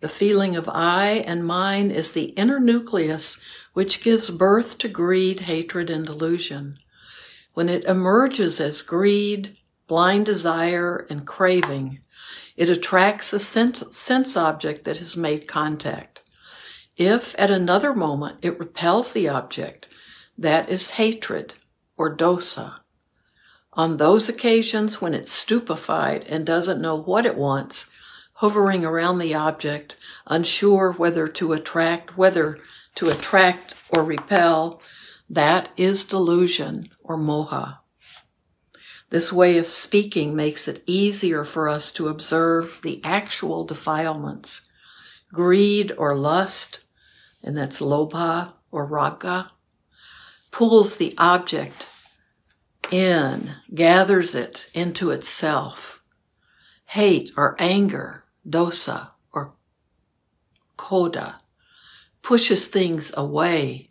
The 0.05 0.09
feeling 0.09 0.55
of 0.55 0.69
I 0.69 1.23
and 1.25 1.47
mine 1.47 1.89
is 1.89 2.11
the 2.11 2.25
inner 2.37 2.59
nucleus 2.59 3.41
which 3.73 4.03
gives 4.03 4.29
birth 4.29 4.77
to 4.77 4.87
greed, 4.87 5.39
hatred, 5.39 5.89
and 5.89 6.05
delusion. 6.05 6.77
When 7.55 7.69
it 7.69 7.85
emerges 7.85 8.59
as 8.59 8.83
greed, 8.83 9.57
blind 9.87 10.27
desire, 10.27 11.07
and 11.09 11.25
craving, 11.25 12.01
it 12.55 12.69
attracts 12.69 13.33
a 13.33 13.39
sense 13.39 14.37
object 14.37 14.85
that 14.85 14.97
has 14.97 15.17
made 15.17 15.47
contact. 15.47 16.21
If 16.97 17.33
at 17.39 17.49
another 17.49 17.95
moment 17.95 18.37
it 18.43 18.59
repels 18.59 19.11
the 19.11 19.27
object, 19.27 19.87
that 20.37 20.69
is 20.69 20.91
hatred 21.01 21.55
or 21.97 22.15
dosa. 22.15 22.75
On 23.73 23.97
those 23.97 24.29
occasions 24.29 25.01
when 25.01 25.15
it's 25.15 25.31
stupefied 25.31 26.25
and 26.29 26.45
doesn't 26.45 26.79
know 26.79 26.95
what 26.95 27.25
it 27.25 27.37
wants, 27.37 27.89
hovering 28.39 28.83
around 28.83 29.17
the 29.17 29.33
object, 29.33 29.95
unsure 30.27 30.91
whether 30.91 31.25
to 31.25 31.53
attract, 31.53 32.17
whether 32.17 32.59
to 32.93 33.09
attract 33.09 33.75
or 33.89 34.03
repel, 34.03 34.81
that 35.29 35.69
is 35.77 36.03
delusion 36.03 36.89
or 37.01 37.17
moha. 37.17 37.77
This 39.09 39.31
way 39.31 39.57
of 39.57 39.67
speaking 39.67 40.35
makes 40.35 40.67
it 40.67 40.83
easier 40.85 41.45
for 41.45 41.69
us 41.69 41.93
to 41.93 42.09
observe 42.09 42.81
the 42.83 42.99
actual 43.05 43.63
defilements. 43.63 44.67
Greed 45.31 45.93
or 45.97 46.13
lust, 46.15 46.81
and 47.41 47.55
that's 47.55 47.79
lobha 47.79 48.51
or 48.69 48.85
raga, 48.85 49.51
pulls 50.51 50.97
the 50.97 51.15
object 51.17 51.85
in, 52.91 53.53
gathers 53.73 54.35
it 54.35 54.67
into 54.73 55.11
itself. 55.11 56.01
Hate 56.87 57.31
or 57.37 57.55
anger 57.59 58.24
dosa 58.47 59.11
or 59.33 59.53
krodha, 60.77 61.35
pushes 62.21 62.67
things 62.67 63.11
away. 63.15 63.89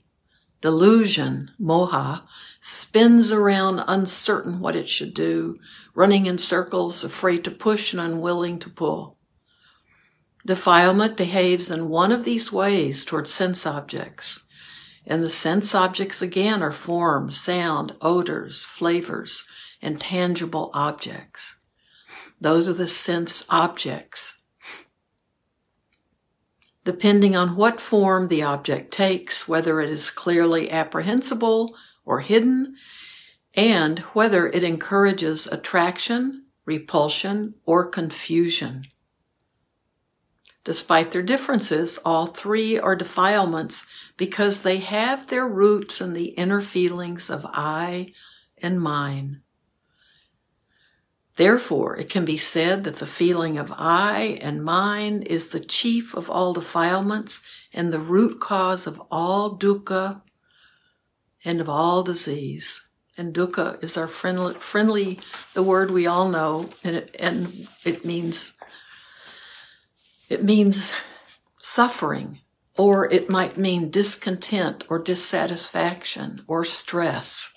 Delusion, 0.61 1.50
moha, 1.61 2.23
spins 2.61 3.30
around 3.30 3.84
uncertain 3.87 4.61
what 4.61 4.75
it 4.75 4.88
should 4.88 5.12
do, 5.12 5.58
running 5.94 6.25
in 6.25 6.38
circles, 6.38 7.04
afraid 7.04 7.44
to 7.44 7.50
push 7.50 7.92
and 7.92 8.00
unwilling 8.00 8.58
to 8.58 8.70
pull. 8.70 9.18
Defilement 10.46 11.16
behaves 11.16 11.70
in 11.70 11.88
one 11.88 12.12
of 12.12 12.25
these 12.25 12.52
ways 12.52 13.04
towards 13.04 13.32
sense 13.32 13.66
objects. 13.66 14.44
And 15.06 15.23
the 15.23 15.30
sense 15.30 15.75
objects 15.75 16.23
again 16.23 16.62
are 16.62 16.73
form, 16.73 17.30
sound, 17.30 17.94
odors, 18.00 18.62
flavors, 18.62 19.46
and 19.82 20.00
tangible 20.00 20.70
objects. 20.73 21.61
Those 22.40 22.68
are 22.68 22.75
the 22.75 22.88
sense 22.88 23.44
objects. 23.49 24.42
Depending 26.84 27.34
on 27.34 27.56
what 27.56 27.80
form 27.80 28.28
the 28.28 28.42
object 28.42 28.92
takes, 28.92 29.48
whether 29.48 29.80
it 29.80 29.88
is 29.88 30.10
clearly 30.10 30.70
apprehensible 30.70 31.74
or 32.04 32.20
hidden, 32.20 32.76
and 33.54 34.00
whether 34.12 34.48
it 34.48 34.62
encourages 34.62 35.46
attraction, 35.46 36.44
repulsion, 36.66 37.54
or 37.64 37.86
confusion. 37.86 38.84
Despite 40.64 41.10
their 41.10 41.22
differences, 41.22 41.98
all 42.04 42.26
three 42.26 42.78
are 42.78 42.96
defilements 42.96 43.86
because 44.16 44.62
they 44.62 44.78
have 44.78 45.28
their 45.28 45.46
roots 45.46 46.00
in 46.00 46.14
the 46.14 46.28
inner 46.28 46.62
feelings 46.62 47.28
of 47.28 47.46
I 47.46 48.12
and 48.58 48.80
mine. 48.80 49.43
Therefore, 51.36 51.96
it 51.96 52.10
can 52.10 52.24
be 52.24 52.38
said 52.38 52.84
that 52.84 52.96
the 52.96 53.06
feeling 53.06 53.58
of 53.58 53.72
I 53.76 54.38
and 54.40 54.64
mine 54.64 55.22
is 55.22 55.48
the 55.48 55.60
chief 55.60 56.14
of 56.14 56.30
all 56.30 56.52
defilements 56.52 57.40
and 57.72 57.92
the 57.92 57.98
root 57.98 58.40
cause 58.40 58.86
of 58.86 59.02
all 59.10 59.58
dukkha 59.58 60.22
and 61.44 61.60
of 61.60 61.68
all 61.68 62.04
disease. 62.04 62.86
And 63.16 63.34
dukkha 63.34 63.82
is 63.82 63.96
our 63.96 64.06
friendly, 64.06 64.54
friendly 64.54 65.20
the 65.54 65.62
word 65.62 65.90
we 65.90 66.06
all 66.06 66.28
know, 66.28 66.68
and 66.84 66.96
it, 66.96 67.16
and 67.18 67.68
it 67.84 68.04
means 68.04 68.54
it 70.28 70.42
means 70.42 70.92
suffering, 71.60 72.40
or 72.76 73.10
it 73.12 73.28
might 73.28 73.58
mean 73.58 73.90
discontent 73.90 74.84
or 74.88 74.98
dissatisfaction 74.98 76.42
or 76.48 76.64
stress. 76.64 77.52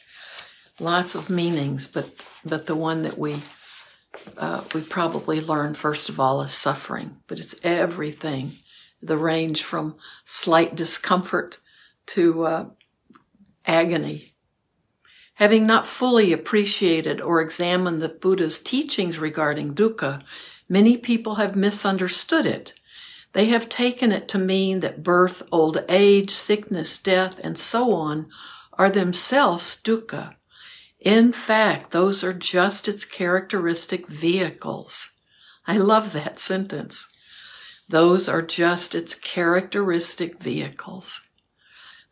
Lots 0.79 1.15
of 1.15 1.29
meanings, 1.29 1.88
but 1.88 2.24
but 2.46 2.65
the 2.67 2.75
one 2.75 3.01
that 3.03 3.17
we 3.17 3.38
uh, 4.38 4.63
we 4.74 4.81
probably 4.81 5.41
learn 5.41 5.74
first 5.74 6.09
of 6.09 6.19
all 6.19 6.41
is 6.41 6.53
suffering, 6.53 7.17
but 7.27 7.39
it's 7.39 7.55
everything. 7.63 8.51
The 9.01 9.17
range 9.17 9.63
from 9.63 9.95
slight 10.25 10.75
discomfort 10.75 11.59
to 12.07 12.45
uh, 12.45 12.65
agony. 13.65 14.29
Having 15.36 15.67
not 15.67 15.86
fully 15.86 16.33
appreciated 16.33 17.21
or 17.21 17.41
examined 17.41 18.01
the 18.01 18.09
Buddha's 18.09 18.59
teachings 18.59 19.19
regarding 19.19 19.75
dukkha, 19.75 20.24
Many 20.69 20.97
people 20.97 21.36
have 21.36 21.55
misunderstood 21.55 22.45
it. 22.45 22.74
They 23.33 23.45
have 23.45 23.69
taken 23.69 24.12
it 24.12 24.27
to 24.29 24.38
mean 24.38 24.81
that 24.81 25.03
birth, 25.03 25.43
old 25.51 25.83
age, 25.88 26.31
sickness, 26.31 26.97
death, 26.97 27.39
and 27.39 27.57
so 27.57 27.93
on 27.93 28.27
are 28.74 28.89
themselves 28.89 29.81
dukkha. 29.81 30.36
In 31.00 31.32
fact, 31.32 31.92
those 31.92 32.24
are 32.24 32.34
just 32.34 32.88
its 32.88 33.06
characteristic 33.06 34.08
vehicles. 34.08 35.12
I 35.68 35.77
love 35.77 36.13
that 36.13 36.39
sentence. 36.39 37.08
Those 37.89 38.27
are 38.27 38.42
just 38.42 38.96
its 38.96 39.13
characteristic 39.13 40.42
vehicles. 40.42 41.22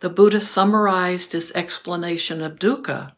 The 0.01 0.10
Buddha 0.10 0.39
summarized 0.39 1.32
his 1.32 1.51
explanation 1.54 2.42
of 2.42 2.60
dukkha 2.60 3.13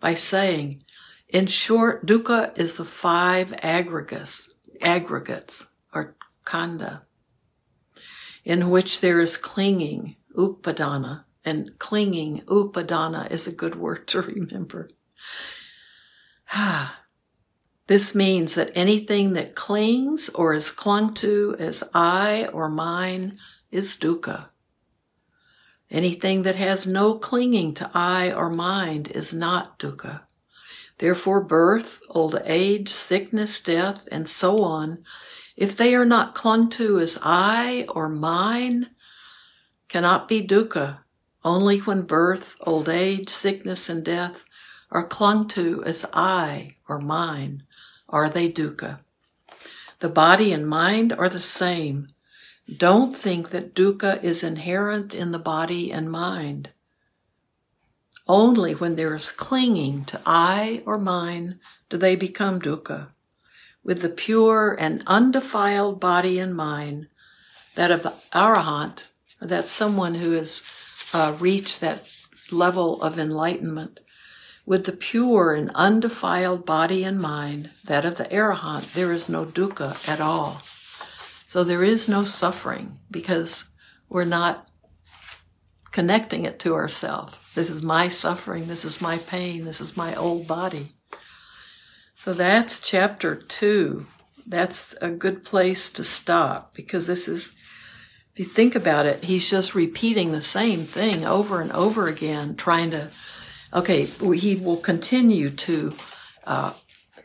by 0.00 0.14
saying, 0.14 0.84
in 1.28 1.46
short, 1.46 2.06
dukkha 2.06 2.56
is 2.58 2.76
the 2.76 2.84
five 2.84 3.54
aggregates, 3.62 4.54
aggregates 4.80 5.66
or 5.92 6.16
khandha, 6.44 7.02
in 8.44 8.70
which 8.70 9.00
there 9.00 9.20
is 9.20 9.36
clinging, 9.36 10.16
upadana, 10.36 11.24
and 11.44 11.78
clinging, 11.78 12.40
upadana 12.46 13.30
is 13.30 13.46
a 13.46 13.52
good 13.52 13.76
word 13.76 14.08
to 14.08 14.22
remember. 14.22 14.88
this 17.86 18.14
means 18.14 18.54
that 18.54 18.72
anything 18.74 19.32
that 19.34 19.54
clings 19.54 20.28
or 20.30 20.52
is 20.52 20.70
clung 20.70 21.14
to 21.14 21.56
as 21.58 21.82
I 21.94 22.48
or 22.52 22.68
mine 22.68 23.38
is 23.70 23.96
dukkha. 23.96 24.46
Anything 25.90 26.42
that 26.44 26.56
has 26.56 26.86
no 26.86 27.14
clinging 27.14 27.74
to 27.74 27.90
I 27.92 28.32
or 28.32 28.48
mind 28.48 29.08
is 29.08 29.32
not 29.32 29.78
dukkha. 29.78 30.20
Therefore, 30.98 31.42
birth, 31.42 32.00
old 32.08 32.40
age, 32.44 32.88
sickness, 32.88 33.60
death, 33.60 34.06
and 34.12 34.28
so 34.28 34.62
on, 34.62 35.04
if 35.56 35.76
they 35.76 35.94
are 35.94 36.04
not 36.04 36.34
clung 36.34 36.68
to 36.70 37.00
as 37.00 37.18
I 37.22 37.86
or 37.88 38.08
mine, 38.08 38.90
cannot 39.88 40.28
be 40.28 40.46
dukkha. 40.46 40.98
Only 41.42 41.78
when 41.78 42.02
birth, 42.02 42.54
old 42.60 42.88
age, 42.88 43.30
sickness, 43.30 43.88
and 43.88 44.04
death 44.04 44.44
are 44.90 45.06
clung 45.06 45.48
to 45.48 45.82
as 45.84 46.04
I 46.12 46.76
or 46.88 46.98
mine 46.98 47.62
are 48.08 48.28
they 48.28 48.50
dukkha. 48.50 49.00
The 50.00 50.08
body 50.08 50.52
and 50.52 50.66
mind 50.66 51.12
are 51.12 51.28
the 51.28 51.40
same. 51.40 52.08
Don't 52.76 53.16
think 53.16 53.50
that 53.50 53.74
dukkha 53.74 54.22
is 54.22 54.42
inherent 54.42 55.14
in 55.14 55.32
the 55.32 55.38
body 55.38 55.92
and 55.92 56.10
mind. 56.10 56.70
Only 58.26 58.74
when 58.74 58.96
there 58.96 59.14
is 59.14 59.30
clinging 59.30 60.04
to 60.06 60.20
I 60.24 60.82
or 60.86 60.98
mine 60.98 61.60
do 61.88 61.96
they 61.96 62.16
become 62.16 62.60
dukkha. 62.60 63.08
With 63.82 64.02
the 64.02 64.08
pure 64.08 64.76
and 64.78 65.02
undefiled 65.06 66.00
body 66.00 66.38
and 66.38 66.54
mind, 66.54 67.08
that 67.74 67.90
of 67.90 68.02
the 68.02 68.14
arahant, 68.32 69.04
that 69.40 69.66
someone 69.66 70.16
who 70.16 70.32
has 70.32 70.62
uh, 71.12 71.36
reached 71.40 71.80
that 71.80 72.08
level 72.52 73.02
of 73.02 73.18
enlightenment, 73.18 74.00
with 74.70 74.84
the 74.84 74.92
pure 74.92 75.52
and 75.52 75.68
undefiled 75.74 76.64
body 76.64 77.02
and 77.02 77.18
mind, 77.18 77.68
that 77.82 78.04
of 78.04 78.14
the 78.14 78.24
arahant, 78.26 78.92
there 78.92 79.12
is 79.12 79.28
no 79.28 79.44
dukkha 79.44 80.08
at 80.08 80.20
all. 80.20 80.62
So 81.44 81.64
there 81.64 81.82
is 81.82 82.08
no 82.08 82.24
suffering 82.24 83.00
because 83.10 83.64
we're 84.08 84.22
not 84.22 84.68
connecting 85.90 86.44
it 86.44 86.60
to 86.60 86.76
ourselves. 86.76 87.52
This 87.52 87.68
is 87.68 87.82
my 87.82 88.08
suffering. 88.08 88.68
This 88.68 88.84
is 88.84 89.00
my 89.00 89.18
pain. 89.18 89.64
This 89.64 89.80
is 89.80 89.96
my 89.96 90.14
old 90.14 90.46
body. 90.46 90.92
So 92.18 92.32
that's 92.32 92.78
chapter 92.78 93.34
two. 93.34 94.06
That's 94.46 94.94
a 95.02 95.10
good 95.10 95.42
place 95.42 95.90
to 95.94 96.04
stop 96.04 96.76
because 96.76 97.08
this 97.08 97.26
is, 97.26 97.56
if 98.34 98.38
you 98.38 98.44
think 98.44 98.76
about 98.76 99.04
it, 99.04 99.24
he's 99.24 99.50
just 99.50 99.74
repeating 99.74 100.30
the 100.30 100.40
same 100.40 100.82
thing 100.82 101.26
over 101.26 101.60
and 101.60 101.72
over 101.72 102.06
again, 102.06 102.54
trying 102.54 102.92
to, 102.92 103.10
okay, 103.72 104.04
he 104.04 104.56
will 104.56 104.76
continue 104.76 105.50
to 105.50 105.92
uh, 106.44 106.72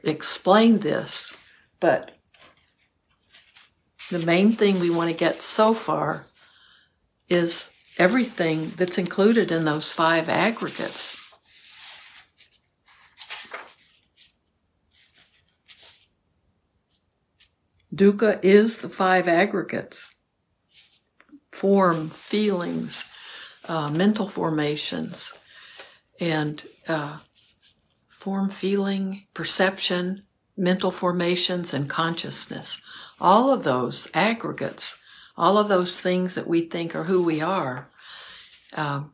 explain 0.04 0.80
this, 0.80 1.36
but 1.80 2.12
the 4.10 4.20
main 4.20 4.52
thing 4.52 4.80
we 4.80 4.90
want 4.90 5.12
to 5.12 5.18
get 5.18 5.42
so 5.42 5.74
far 5.74 6.28
is 7.28 7.76
everything 7.98 8.72
that's 8.78 8.98
included 8.98 9.52
in 9.52 9.66
those 9.66 9.92
five 9.92 10.30
aggregates. 10.30 11.22
Dukkha 17.94 18.44
is 18.44 18.80
the 18.80 18.90
five 18.90 19.28
aggregates 19.28 20.14
form, 21.52 22.10
feelings, 22.10 23.06
uh, 23.70 23.90
mental 23.90 24.28
formations, 24.28 25.34
and 26.20 26.64
uh, 26.88 27.20
form, 28.10 28.50
feeling, 28.50 29.26
perception, 29.34 30.24
mental 30.58 30.92
formations, 30.92 31.74
and 31.74 31.90
consciousness. 31.90 32.82
All 33.20 33.52
of 33.52 33.64
those 33.64 34.10
aggregates 34.14 34.98
all 35.38 35.58
of 35.58 35.68
those 35.68 36.00
things 36.00 36.36
that 36.36 36.48
we 36.48 36.62
think 36.62 36.96
are 36.96 37.04
who 37.04 37.24
we 37.24 37.42
are, 37.42 37.88
um, 38.74 39.14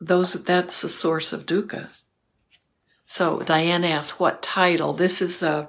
those 0.00 0.32
that's 0.32 0.80
the 0.82 0.88
source 0.88 1.32
of 1.32 1.46
dukkha. 1.46 1.88
So 3.06 3.40
Diane 3.40 3.84
asks, 3.84 4.18
what 4.18 4.42
title? 4.42 4.92
This 4.92 5.20
is 5.20 5.40
the 5.40 5.68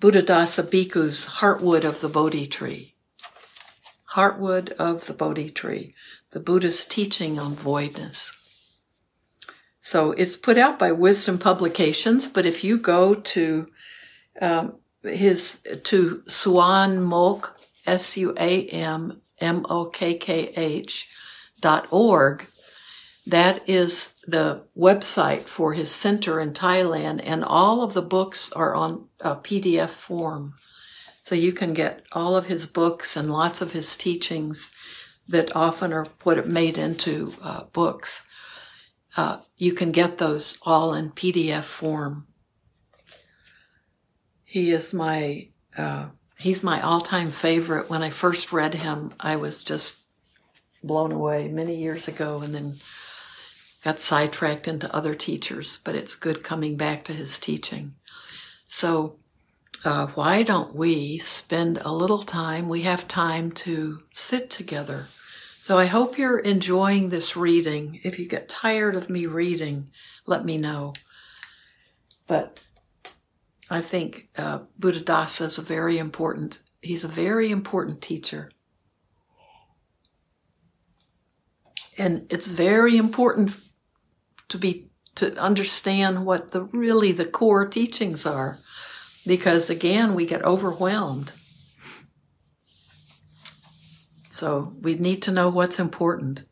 Buddhadasa 0.00 0.64
Bhikkhu's 0.64 1.26
Heartwood 1.26 1.84
of 1.84 2.00
the 2.00 2.08
Bodhi 2.08 2.46
Tree. 2.46 2.94
Heartwood 4.12 4.70
of 4.72 5.06
the 5.06 5.14
Bodhi 5.14 5.50
Tree, 5.50 5.94
the 6.30 6.40
Buddha's 6.40 6.84
teaching 6.84 7.38
on 7.38 7.54
voidness. 7.54 8.43
So 9.84 10.12
it's 10.12 10.34
put 10.34 10.56
out 10.56 10.78
by 10.78 10.92
Wisdom 10.92 11.38
Publications, 11.38 12.26
but 12.26 12.46
if 12.46 12.64
you 12.64 12.78
go 12.78 13.14
to 13.14 13.68
um, 14.40 14.76
his 15.02 15.60
to 15.84 16.22
Suan 16.26 16.98
Mokkh 16.98 17.50
S 17.86 18.16
U 18.16 18.34
A 18.38 18.66
M 18.68 19.20
M 19.40 19.66
O 19.68 19.84
K 19.84 20.14
K 20.14 20.52
H 20.56 21.10
dot 21.60 21.86
org. 21.90 22.46
That 23.26 23.68
is 23.68 24.16
the 24.26 24.62
website 24.76 25.42
for 25.42 25.74
his 25.74 25.90
center 25.90 26.40
in 26.40 26.54
Thailand, 26.54 27.20
and 27.22 27.44
all 27.44 27.82
of 27.82 27.92
the 27.92 28.02
books 28.02 28.52
are 28.52 28.74
on 28.74 29.08
a 29.20 29.36
PDF 29.36 29.90
form. 29.90 30.54
So 31.22 31.34
you 31.34 31.52
can 31.52 31.74
get 31.74 32.04
all 32.12 32.36
of 32.36 32.46
his 32.46 32.64
books 32.64 33.16
and 33.16 33.30
lots 33.30 33.60
of 33.60 33.72
his 33.72 33.96
teachings 33.96 34.70
that 35.28 35.54
often 35.54 35.92
are 35.92 36.04
put 36.04 36.46
made 36.46 36.78
into 36.78 37.34
uh, 37.42 37.64
books. 37.72 38.24
Uh, 39.16 39.38
you 39.56 39.72
can 39.72 39.92
get 39.92 40.18
those 40.18 40.58
all 40.62 40.94
in 40.94 41.10
PDF 41.10 41.64
form. 41.64 42.26
He 44.44 44.70
is 44.70 44.92
my 44.92 45.48
uh, 45.76 46.06
he's 46.38 46.62
my 46.62 46.80
all-time 46.80 47.30
favorite. 47.30 47.90
When 47.90 48.02
I 48.02 48.10
first 48.10 48.52
read 48.52 48.74
him, 48.74 49.12
I 49.20 49.36
was 49.36 49.64
just 49.64 50.06
blown 50.82 51.12
away 51.12 51.48
many 51.48 51.76
years 51.76 52.08
ago, 52.08 52.40
and 52.40 52.54
then 52.54 52.74
got 53.84 54.00
sidetracked 54.00 54.68
into 54.68 54.94
other 54.94 55.14
teachers. 55.14 55.76
But 55.76 55.94
it's 55.94 56.14
good 56.14 56.42
coming 56.42 56.76
back 56.76 57.04
to 57.04 57.12
his 57.12 57.38
teaching. 57.38 57.94
So 58.66 59.16
uh, 59.84 60.06
why 60.08 60.42
don't 60.42 60.74
we 60.74 61.18
spend 61.18 61.78
a 61.78 61.92
little 61.92 62.22
time? 62.22 62.68
We 62.68 62.82
have 62.82 63.06
time 63.06 63.52
to 63.52 64.02
sit 64.12 64.50
together. 64.50 65.06
So 65.64 65.78
I 65.78 65.86
hope 65.86 66.18
you're 66.18 66.40
enjoying 66.40 67.08
this 67.08 67.38
reading. 67.38 67.98
If 68.02 68.18
you 68.18 68.28
get 68.28 68.50
tired 68.50 68.94
of 68.94 69.08
me 69.08 69.24
reading, 69.24 69.88
let 70.26 70.44
me 70.44 70.58
know. 70.58 70.92
But 72.26 72.60
I 73.70 73.80
think 73.80 74.28
uh, 74.36 74.58
Buddhadasa 74.78 75.46
is 75.46 75.56
a 75.56 75.62
very 75.62 75.96
important, 75.96 76.58
he's 76.82 77.02
a 77.02 77.08
very 77.08 77.50
important 77.50 78.02
teacher. 78.02 78.50
And 81.96 82.26
it's 82.28 82.46
very 82.46 82.98
important 82.98 83.52
to 84.50 84.58
be 84.58 84.90
to 85.14 85.34
understand 85.38 86.26
what 86.26 86.50
the 86.50 86.64
really 86.64 87.12
the 87.12 87.24
core 87.24 87.66
teachings 87.66 88.26
are 88.26 88.58
because 89.26 89.70
again, 89.70 90.14
we 90.14 90.26
get 90.26 90.44
overwhelmed. 90.44 91.32
So 94.44 94.74
we 94.78 94.96
need 94.96 95.22
to 95.22 95.32
know 95.32 95.48
what's 95.48 95.78
important. 95.78 96.42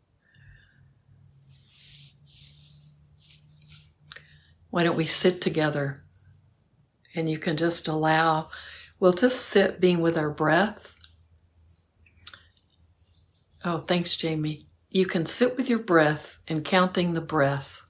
Why 4.70 4.83
don't 4.83 4.96
we 4.96 5.05
sit 5.05 5.42
together 5.42 6.02
and 7.14 7.31
you 7.31 7.37
can 7.37 7.59
just 7.59 7.88
allow, 7.88 8.48
we'll 8.98 9.12
just 9.12 9.44
sit 9.44 9.78
being 9.78 10.00
with 10.00 10.16
our 10.16 10.31
breath. 10.31 10.94
Oh, 13.62 13.76
thanks, 13.76 14.16
Jamie. 14.16 14.64
You 14.88 15.05
can 15.05 15.26
sit 15.26 15.59
with 15.59 15.68
your 15.68 15.78
breath 15.78 16.38
and 16.48 16.64
counting 16.64 17.12
the 17.12 17.20
breath. 17.20 17.85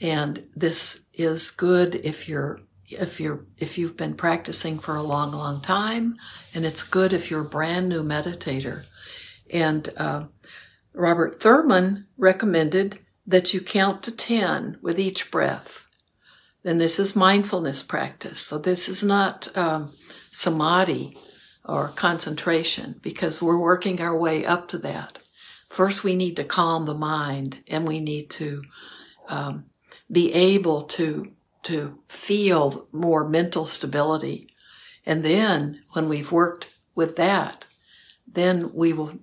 And 0.00 0.44
this 0.56 1.02
is 1.12 1.50
good 1.50 1.94
if 1.94 2.26
you're 2.26 2.60
if 2.90 3.20
you're 3.20 3.44
if 3.58 3.76
you've 3.76 3.98
been 3.98 4.14
practicing 4.14 4.78
for 4.78 4.96
a 4.96 5.02
long 5.02 5.30
long 5.30 5.60
time 5.60 6.16
and 6.54 6.64
it's 6.64 6.82
good 6.82 7.12
if 7.12 7.30
you're 7.30 7.42
a 7.42 7.44
brand 7.44 7.88
new 7.88 8.02
meditator 8.02 8.86
and 9.52 9.92
uh, 9.96 10.24
robert 10.94 11.40
thurman 11.40 12.06
recommended 12.16 12.98
that 13.30 13.54
you 13.54 13.60
count 13.60 14.02
to 14.02 14.10
10 14.12 14.78
with 14.82 14.98
each 14.98 15.30
breath. 15.30 15.86
And 16.64 16.80
this 16.80 16.98
is 16.98 17.16
mindfulness 17.16 17.82
practice. 17.82 18.40
So 18.40 18.58
this 18.58 18.88
is 18.88 19.02
not 19.02 19.56
um, 19.56 19.88
samadhi 20.32 21.16
or 21.64 21.88
concentration 21.88 22.96
because 23.02 23.40
we're 23.40 23.56
working 23.56 24.00
our 24.00 24.16
way 24.16 24.44
up 24.44 24.68
to 24.68 24.78
that. 24.78 25.18
First 25.68 26.02
we 26.02 26.16
need 26.16 26.36
to 26.36 26.44
calm 26.44 26.86
the 26.86 26.94
mind 26.94 27.62
and 27.68 27.86
we 27.86 28.00
need 28.00 28.30
to 28.30 28.62
um, 29.28 29.64
be 30.10 30.32
able 30.32 30.82
to 30.82 31.32
to 31.62 31.98
feel 32.08 32.88
more 32.90 33.28
mental 33.28 33.66
stability. 33.66 34.48
And 35.04 35.22
then 35.22 35.82
when 35.92 36.08
we've 36.08 36.32
worked 36.32 36.74
with 36.94 37.16
that, 37.16 37.66
then 38.26 38.72
we 38.74 38.94
will 38.94 39.18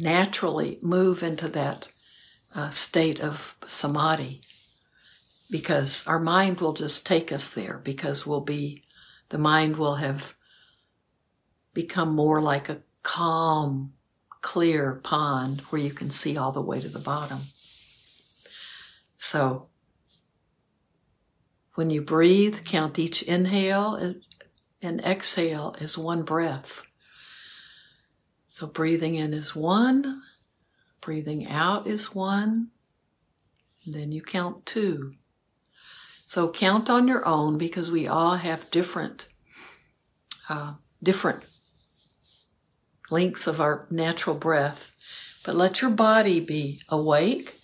naturally 0.00 0.78
move 0.82 1.22
into 1.22 1.48
that 1.48 1.88
uh, 2.54 2.70
state 2.70 3.20
of 3.20 3.56
samadhi 3.66 4.40
because 5.50 6.06
our 6.06 6.18
mind 6.18 6.60
will 6.60 6.72
just 6.72 7.06
take 7.06 7.32
us 7.32 7.50
there 7.50 7.80
because 7.82 8.26
we'll 8.26 8.40
be, 8.40 8.84
the 9.28 9.38
mind 9.38 9.76
will 9.76 9.96
have 9.96 10.34
become 11.74 12.14
more 12.14 12.40
like 12.40 12.68
a 12.68 12.82
calm, 13.02 13.92
clear 14.40 15.00
pond 15.02 15.60
where 15.62 15.82
you 15.82 15.92
can 15.92 16.10
see 16.10 16.36
all 16.36 16.52
the 16.52 16.60
way 16.60 16.80
to 16.80 16.88
the 16.88 16.98
bottom. 16.98 17.38
So 19.18 19.68
when 21.74 21.90
you 21.90 22.00
breathe, 22.00 22.64
count 22.64 22.98
each 22.98 23.22
inhale 23.22 24.14
and 24.82 25.00
exhale 25.02 25.76
as 25.80 25.98
one 25.98 26.22
breath. 26.22 26.86
So 28.50 28.66
breathing 28.66 29.14
in 29.14 29.32
is 29.32 29.54
one, 29.54 30.22
breathing 31.00 31.46
out 31.46 31.86
is 31.86 32.12
one, 32.12 32.70
then 33.86 34.10
you 34.10 34.22
count 34.22 34.66
two. 34.66 35.14
So 36.26 36.50
count 36.50 36.90
on 36.90 37.06
your 37.06 37.24
own 37.24 37.58
because 37.58 37.92
we 37.92 38.08
all 38.08 38.34
have 38.34 38.70
different, 38.72 39.28
uh, 40.48 40.74
different 41.00 41.44
lengths 43.08 43.46
of 43.46 43.60
our 43.60 43.86
natural 43.88 44.34
breath. 44.34 44.90
But 45.44 45.54
let 45.54 45.80
your 45.80 45.92
body 45.92 46.40
be 46.40 46.82
awake. 46.88 47.54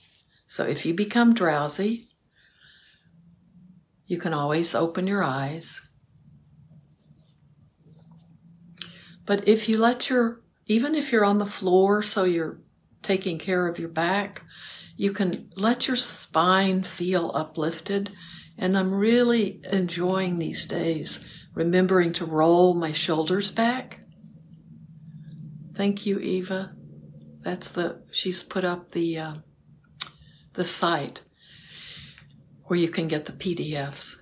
So 0.46 0.64
if 0.64 0.86
you 0.86 0.94
become 0.94 1.34
drowsy, 1.34 2.06
you 4.06 4.18
can 4.18 4.32
always 4.32 4.72
open 4.72 5.08
your 5.08 5.24
eyes. 5.24 5.82
But 9.26 9.48
if 9.48 9.68
you 9.68 9.78
let 9.78 10.08
your, 10.08 10.42
even 10.66 10.94
if 10.94 11.12
you're 11.12 11.24
on 11.24 11.38
the 11.38 11.46
floor, 11.46 12.02
so 12.02 12.24
you're 12.24 12.58
taking 13.02 13.38
care 13.38 13.68
of 13.68 13.78
your 13.78 13.88
back, 13.88 14.42
you 14.96 15.12
can 15.12 15.50
let 15.54 15.86
your 15.86 15.96
spine 15.96 16.82
feel 16.82 17.30
uplifted. 17.34 18.10
And 18.58 18.76
I'm 18.76 18.94
really 18.94 19.60
enjoying 19.70 20.38
these 20.38 20.64
days, 20.64 21.24
remembering 21.54 22.12
to 22.14 22.24
roll 22.24 22.74
my 22.74 22.92
shoulders 22.92 23.50
back. 23.50 24.00
Thank 25.74 26.06
you, 26.06 26.18
Eva. 26.18 26.74
That's 27.42 27.70
the, 27.70 28.02
she's 28.10 28.42
put 28.42 28.64
up 28.64 28.92
the, 28.92 29.18
uh, 29.18 29.34
the 30.54 30.64
site 30.64 31.22
where 32.64 32.78
you 32.78 32.88
can 32.88 33.08
get 33.08 33.26
the 33.26 33.32
PDFs. 33.32 34.16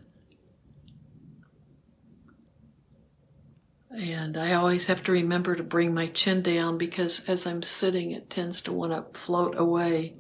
And 3.97 4.37
I 4.37 4.55
always 4.55 4.87
have 4.89 5.05
to 5.05 5.13
remember 5.13 5.55
to 5.55 5.63
bring 5.63 5.95
my 5.95 6.09
chin 6.09 6.43
down 6.43 6.79
because 6.79 7.25
as 7.29 7.47
I'm 7.47 7.63
sitting, 7.63 8.11
it 8.11 8.29
tends 8.29 8.61
to 8.63 8.73
want 8.73 8.93
to 8.93 9.19
float 9.19 9.57
away, 9.57 10.17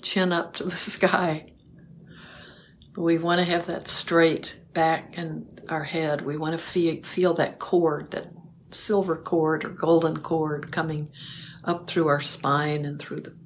chin 0.00 0.32
up 0.32 0.54
to 0.54 0.64
the 0.64 0.70
sky. 0.76 1.46
But 2.94 3.02
we 3.02 3.18
want 3.18 3.40
to 3.40 3.44
have 3.44 3.66
that 3.66 3.88
straight 3.88 4.58
back 4.72 5.18
and 5.18 5.60
our 5.68 5.84
head. 5.84 6.22
We 6.22 6.38
want 6.38 6.58
to 6.58 6.64
feel, 6.64 7.02
feel 7.02 7.34
that 7.34 7.58
cord, 7.58 8.12
that 8.12 8.32
silver 8.70 9.16
cord 9.16 9.64
or 9.66 9.70
golden 9.70 10.20
cord 10.20 10.72
coming 10.72 11.10
up 11.62 11.86
through 11.86 12.08
our 12.08 12.20
spine 12.22 12.86
and 12.86 12.98
through 12.98 13.20
the, 13.20 13.36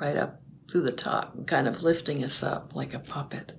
right 0.00 0.16
up 0.16 0.40
through 0.70 0.82
the 0.82 0.92
top, 0.92 1.46
kind 1.46 1.68
of 1.68 1.84
lifting 1.84 2.24
us 2.24 2.42
up 2.42 2.74
like 2.74 2.94
a 2.94 2.98
puppet. 2.98 3.52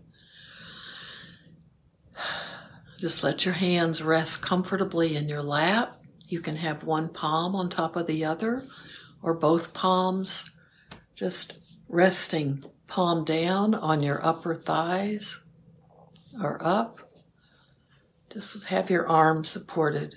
Just 3.02 3.24
let 3.24 3.46
your 3.46 3.56
hands 3.56 4.04
rest 4.04 4.44
comfortably 4.44 5.16
in 5.16 5.28
your 5.28 5.42
lap. 5.42 5.96
You 6.28 6.40
can 6.40 6.56
have 6.58 6.84
one 6.84 7.10
palm 7.10 7.56
on 7.56 7.68
top 7.68 7.96
of 7.96 8.06
the 8.06 8.26
other, 8.26 8.62
or 9.24 9.34
both 9.34 9.74
palms 9.74 10.52
just 11.16 11.80
resting 11.90 12.64
palm 12.86 13.26
down 13.26 13.74
on 13.74 14.04
your 14.04 14.24
upper 14.24 14.54
thighs 14.54 15.40
or 16.40 16.64
up. 16.64 17.00
Just 18.32 18.68
have 18.68 18.92
your 18.92 19.10
arms 19.10 19.50
supported. 19.50 20.14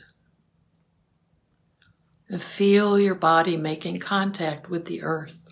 And 2.28 2.42
feel 2.42 2.98
your 2.98 3.14
body 3.14 3.56
making 3.56 4.00
contact 4.00 4.68
with 4.68 4.84
the 4.84 5.02
earth. 5.02 5.50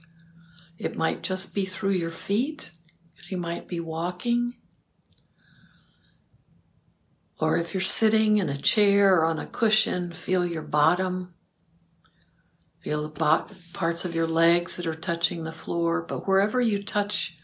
It 0.76 0.98
might 0.98 1.22
just 1.22 1.54
be 1.54 1.64
through 1.64 1.92
your 1.92 2.10
feet, 2.10 2.72
you 3.30 3.38
might 3.38 3.68
be 3.68 3.80
walking. 3.80 4.52
Or 7.42 7.56
if 7.56 7.74
you're 7.74 7.80
sitting 7.80 8.38
in 8.38 8.48
a 8.48 8.56
chair 8.56 9.16
or 9.16 9.24
on 9.24 9.40
a 9.40 9.46
cushion, 9.46 10.12
feel 10.12 10.46
your 10.46 10.62
bottom. 10.62 11.34
Feel 12.78 13.08
the 13.08 13.56
parts 13.72 14.04
of 14.04 14.14
your 14.14 14.28
legs 14.28 14.76
that 14.76 14.86
are 14.86 14.94
touching 14.94 15.42
the 15.42 15.50
floor. 15.50 16.02
But 16.02 16.28
wherever 16.28 16.60
you 16.60 16.84
touch 16.84 17.36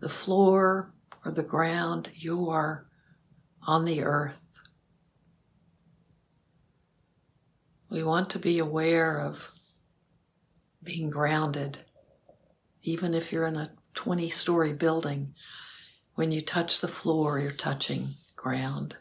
the 0.00 0.08
floor 0.08 0.92
or 1.24 1.30
the 1.30 1.44
ground, 1.44 2.10
you 2.16 2.50
are 2.50 2.88
on 3.64 3.84
the 3.84 4.02
earth. 4.02 4.42
We 7.88 8.02
want 8.02 8.30
to 8.30 8.40
be 8.40 8.58
aware 8.58 9.20
of 9.20 9.52
being 10.82 11.10
grounded 11.10 11.78
even 12.82 13.14
if 13.14 13.32
you're 13.32 13.46
in 13.46 13.54
a 13.54 13.70
20 13.94 14.30
story 14.30 14.72
building, 14.72 15.34
when 16.14 16.32
you 16.32 16.40
touch 16.40 16.80
the 16.80 16.88
floor, 16.88 17.38
you're 17.38 17.52
touching 17.52 18.08
ground. 18.34 18.96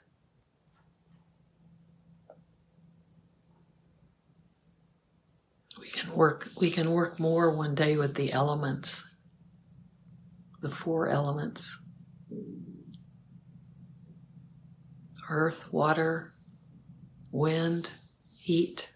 Can 5.88 6.14
work 6.14 6.50
we 6.60 6.70
can 6.72 6.92
work 6.92 7.20
more 7.20 7.56
one 7.56 7.76
day 7.76 7.98
with 7.98 8.16
the 8.16 8.32
elements 8.32 9.04
the 10.62 10.70
four 10.70 11.08
elements. 11.08 11.80
Earth 15.30 15.72
water 15.72 16.34
wind 17.32 17.90
heat 18.40 18.90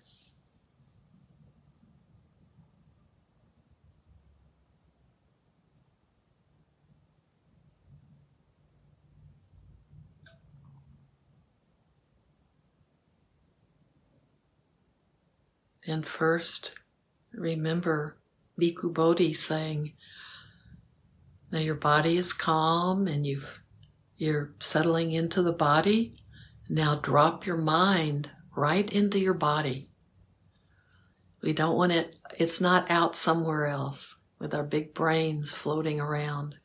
And 15.87 16.07
first, 16.07 16.75
remember 17.33 18.17
Bhikkhu 18.59 18.93
Bodhi 18.93 19.33
saying, 19.33 19.93
now 21.51 21.59
your 21.59 21.75
body 21.75 22.17
is 22.17 22.33
calm 22.33 23.07
and 23.07 23.25
you've, 23.25 23.61
you're 24.17 24.53
settling 24.59 25.11
into 25.11 25.41
the 25.41 25.51
body. 25.51 26.13
Now 26.69 26.95
drop 26.95 27.45
your 27.45 27.57
mind 27.57 28.29
right 28.55 28.89
into 28.91 29.19
your 29.19 29.33
body. 29.33 29.89
We 31.41 31.53
don't 31.53 31.75
want 31.75 31.91
it, 31.91 32.17
it's 32.37 32.61
not 32.61 32.89
out 32.91 33.15
somewhere 33.15 33.65
else 33.65 34.21
with 34.39 34.53
our 34.53 34.63
big 34.63 34.93
brains 34.93 35.53
floating 35.53 35.99
around. 35.99 36.55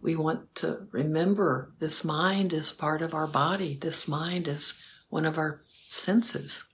We 0.00 0.16
want 0.16 0.54
to 0.56 0.86
remember 0.92 1.72
this 1.78 2.04
mind 2.04 2.52
is 2.52 2.72
part 2.72 3.02
of 3.02 3.14
our 3.14 3.26
body. 3.26 3.76
This 3.80 4.08
mind 4.08 4.48
is 4.48 4.80
one 5.10 5.26
of 5.26 5.38
our 5.38 5.60
senses. 5.62 6.64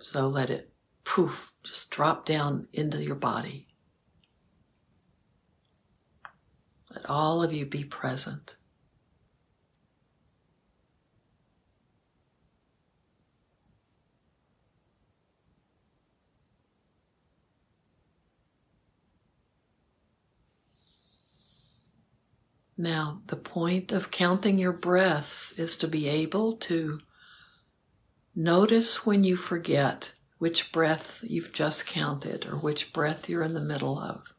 So 0.00 0.28
let 0.28 0.50
it 0.50 0.72
poof, 1.04 1.52
just 1.64 1.90
drop 1.90 2.24
down 2.26 2.68
into 2.72 3.02
your 3.02 3.16
body. 3.16 3.66
Let 6.94 7.08
all 7.08 7.42
of 7.42 7.52
you 7.52 7.66
be 7.66 7.84
present. 7.84 8.56
Now, 22.80 23.22
the 23.26 23.34
point 23.34 23.90
of 23.90 24.12
counting 24.12 24.56
your 24.56 24.72
breaths 24.72 25.58
is 25.58 25.76
to 25.78 25.88
be 25.88 26.08
able 26.08 26.52
to 26.58 27.00
Notice 28.40 29.04
when 29.04 29.24
you 29.24 29.34
forget 29.34 30.12
which 30.38 30.70
breath 30.70 31.24
you've 31.24 31.52
just 31.52 31.88
counted 31.88 32.46
or 32.46 32.52
which 32.52 32.92
breath 32.92 33.28
you're 33.28 33.42
in 33.42 33.54
the 33.54 33.60
middle 33.60 33.98
of. 33.98 34.32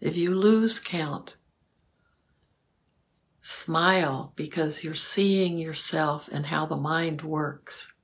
If 0.00 0.16
you 0.16 0.34
lose 0.34 0.80
count, 0.80 1.36
smile 3.40 4.32
because 4.34 4.82
you're 4.82 4.96
seeing 4.96 5.58
yourself 5.58 6.28
and 6.32 6.46
how 6.46 6.66
the 6.66 6.74
mind 6.74 7.22
works. 7.22 7.94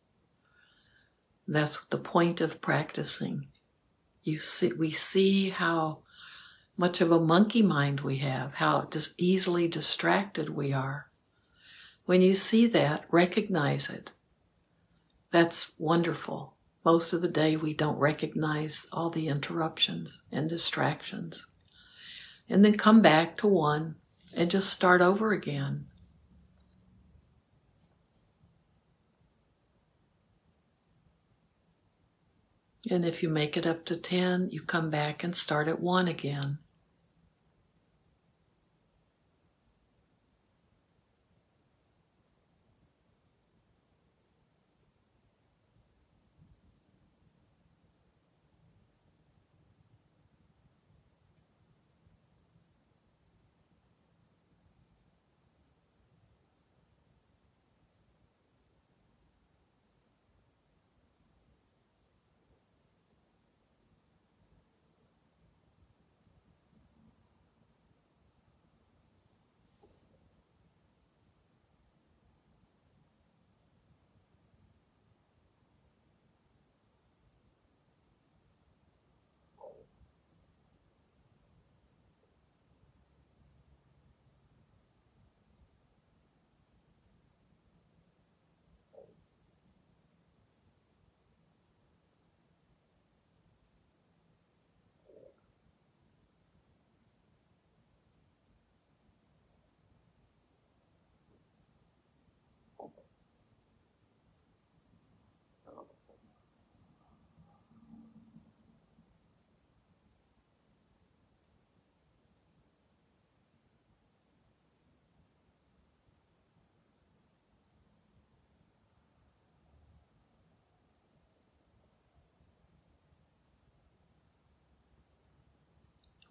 That's 1.48 1.84
the 1.86 1.98
point 1.98 2.40
of 2.40 2.60
practicing. 2.60 3.48
You 4.22 4.38
see, 4.38 4.72
we 4.72 4.92
see 4.92 5.50
how 5.50 6.04
much 6.76 7.00
of 7.00 7.10
a 7.10 7.18
monkey 7.18 7.62
mind 7.62 8.02
we 8.02 8.18
have, 8.18 8.54
how 8.54 8.88
easily 9.18 9.66
distracted 9.66 10.50
we 10.50 10.72
are. 10.72 11.10
When 12.04 12.22
you 12.22 12.36
see 12.36 12.68
that, 12.68 13.06
recognize 13.10 13.90
it 13.90 14.12
that's 15.32 15.72
wonderful. 15.78 16.54
Most 16.84 17.12
of 17.12 17.22
the 17.22 17.28
day, 17.28 17.56
we 17.56 17.74
don't 17.74 17.98
recognize 17.98 18.86
all 18.92 19.10
the 19.10 19.28
interruptions 19.28 20.22
and 20.30 20.48
distractions. 20.48 21.46
And 22.48 22.64
then 22.64 22.76
come 22.76 23.00
back 23.00 23.36
to 23.38 23.46
one 23.46 23.96
and 24.36 24.50
just 24.50 24.68
start 24.68 25.00
over 25.00 25.32
again. 25.32 25.86
And 32.90 33.04
if 33.04 33.22
you 33.22 33.28
make 33.28 33.56
it 33.56 33.66
up 33.66 33.84
to 33.86 33.96
10, 33.96 34.50
you 34.50 34.60
come 34.60 34.90
back 34.90 35.22
and 35.22 35.34
start 35.36 35.68
at 35.68 35.80
1 35.80 36.08
again. 36.08 36.58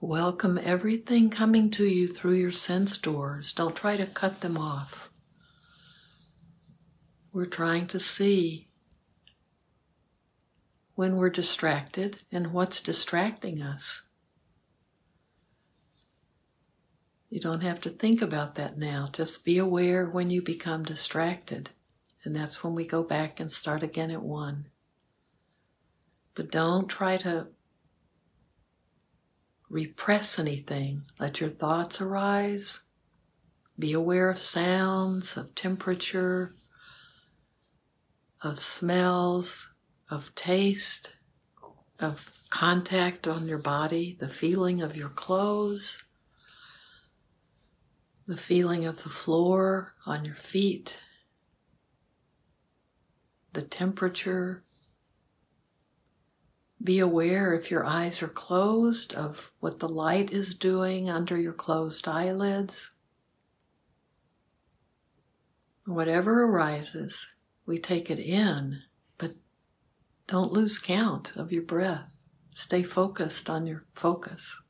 Welcome 0.04 0.60
everything 0.64 1.30
coming 1.30 1.70
to 1.72 1.86
you 1.86 2.08
through 2.08 2.34
your 2.34 2.52
sense 2.52 2.98
doors. 2.98 3.54
Don't 3.54 3.76
try 3.76 3.98
to 3.98 4.08
cut 4.08 4.42
them 4.42 4.58
off. 4.58 5.12
We're 7.32 7.46
trying 7.46 7.86
to 7.90 8.00
see 8.00 8.68
when 10.96 11.18
we're 11.18 11.30
distracted 11.30 12.18
and 12.32 12.52
what's 12.52 12.82
distracting 12.82 13.62
us. 13.62 14.02
You 17.30 17.40
don't 17.40 17.62
have 17.62 17.80
to 17.82 17.92
think 17.92 18.24
about 18.24 18.56
that 18.56 18.80
now. 18.80 19.08
Just 19.14 19.46
be 19.46 19.60
aware 19.60 20.08
when 20.08 20.32
you 20.32 20.42
become 20.42 20.84
distracted. 20.84 21.70
And 22.24 22.36
that's 22.36 22.64
when 22.64 22.74
we 22.74 22.88
go 22.88 23.04
back 23.04 23.40
and 23.40 23.52
start 23.52 23.84
again 23.84 24.10
at 24.10 24.24
one. 24.24 24.66
But 26.34 26.50
don't 26.50 26.88
try 26.88 27.18
to 27.18 27.50
repress 29.72 30.38
anything. 30.38 31.04
Let 31.18 31.40
your 31.40 31.50
thoughts 31.50 32.02
arise. 32.02 32.84
Be 33.80 33.94
aware 33.94 34.30
of 34.30 34.38
sounds, 34.38 35.38
of 35.38 35.56
temperature, 35.56 36.52
of 38.42 38.60
smells, 38.60 39.72
of 40.10 40.36
taste, 40.36 41.12
of 42.00 42.46
contact 42.50 43.28
on 43.28 43.48
your 43.48 43.58
body, 43.58 44.18
the 44.20 44.28
feeling 44.28 44.82
of 44.82 44.96
your 44.96 45.10
clothes, 45.10 46.04
the 48.28 48.38
feeling 48.38 48.86
of 48.86 49.04
the 49.04 49.10
floor 49.10 49.94
on 50.06 50.26
your 50.26 50.36
feet, 50.36 51.00
the 53.54 53.62
temperature 53.62 54.64
be 56.84 57.00
aware 57.00 57.54
if 57.54 57.70
your 57.70 57.86
eyes 57.86 58.22
are 58.22 58.28
closed 58.28 59.14
of 59.14 59.52
what 59.60 59.80
the 59.80 59.90
light 59.90 60.32
is 60.32 60.56
doing 60.56 61.10
under 61.10 61.38
your 61.38 61.54
closed 61.54 62.08
eyelids. 62.08 62.92
Whatever 65.86 66.44
arises, 66.44 67.28
we 67.66 67.78
take 67.78 68.10
it 68.10 68.20
in, 68.20 68.82
but 69.18 69.32
don't 70.28 70.54
lose 70.54 70.80
count 70.80 71.32
of 71.36 71.52
your 71.52 71.64
breath. 71.64 72.18
Stay 72.54 72.84
focused 72.84 73.50
on 73.50 73.68
your 73.68 73.86
focus. 73.96 74.61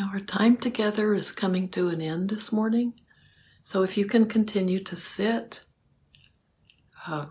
Now, 0.00 0.08
our 0.14 0.20
time 0.20 0.56
together 0.56 1.12
is 1.12 1.30
coming 1.30 1.68
to 1.72 1.90
an 1.90 2.00
end 2.00 2.30
this 2.30 2.50
morning. 2.50 2.94
So, 3.62 3.82
if 3.82 3.98
you 3.98 4.06
can 4.06 4.24
continue 4.24 4.82
to 4.84 4.96
sit, 4.96 5.60
uh, 7.06 7.26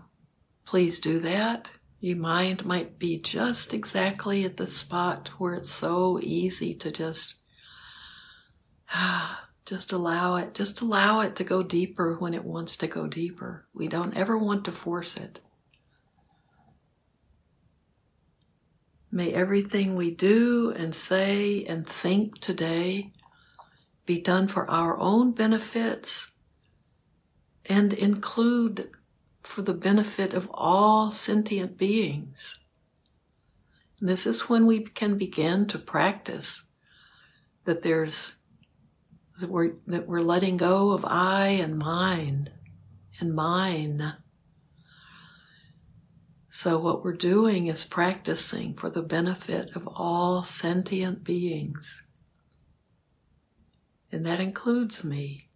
please 0.64 1.00
do 1.00 1.18
that. 1.18 1.68
Your 1.98 2.16
mind 2.16 2.64
might 2.64 2.96
be 2.96 3.18
just 3.18 3.74
exactly 3.74 4.44
at 4.44 4.56
the 4.56 4.68
spot 4.68 5.30
where 5.38 5.54
it's 5.54 5.72
so 5.72 6.20
easy 6.22 6.72
to 6.74 6.92
just, 6.92 7.40
just 9.66 9.90
allow 9.90 10.36
it, 10.36 10.54
just 10.54 10.80
allow 10.80 11.22
it 11.22 11.34
to 11.34 11.42
go 11.42 11.64
deeper 11.64 12.18
when 12.20 12.34
it 12.34 12.44
wants 12.44 12.76
to 12.76 12.86
go 12.86 13.08
deeper. 13.08 13.66
We 13.74 13.88
don't 13.88 14.16
ever 14.16 14.38
want 14.38 14.64
to 14.66 14.72
force 14.72 15.16
it. 15.16 15.40
May 19.12 19.32
everything 19.32 19.96
we 19.96 20.12
do 20.12 20.72
and 20.76 20.94
say 20.94 21.64
and 21.64 21.86
think 21.86 22.40
today 22.40 23.12
be 24.06 24.20
done 24.20 24.46
for 24.46 24.70
our 24.70 24.98
own 24.98 25.32
benefits 25.32 26.30
and 27.66 27.92
include 27.92 28.90
for 29.42 29.62
the 29.62 29.74
benefit 29.74 30.32
of 30.32 30.48
all 30.54 31.10
sentient 31.10 31.76
beings. 31.76 32.60
And 33.98 34.08
this 34.08 34.26
is 34.26 34.48
when 34.48 34.66
we 34.66 34.84
can 34.84 35.18
begin 35.18 35.66
to 35.68 35.78
practice 35.78 36.64
that 37.64 37.82
there's 37.82 38.36
that 39.40 39.50
we're, 39.50 39.72
that 39.86 40.06
we're 40.06 40.20
letting 40.20 40.58
go 40.58 40.90
of 40.90 41.04
I 41.06 41.46
and 41.48 41.78
mine 41.78 42.50
and 43.20 43.34
mine 43.34 44.14
so, 46.62 46.78
what 46.78 47.02
we're 47.02 47.14
doing 47.14 47.68
is 47.68 47.86
practicing 47.86 48.74
for 48.74 48.90
the 48.90 49.00
benefit 49.00 49.74
of 49.74 49.88
all 49.88 50.42
sentient 50.42 51.24
beings. 51.24 52.02
And 54.12 54.26
that 54.26 54.40
includes 54.40 55.02
me. 55.02 55.48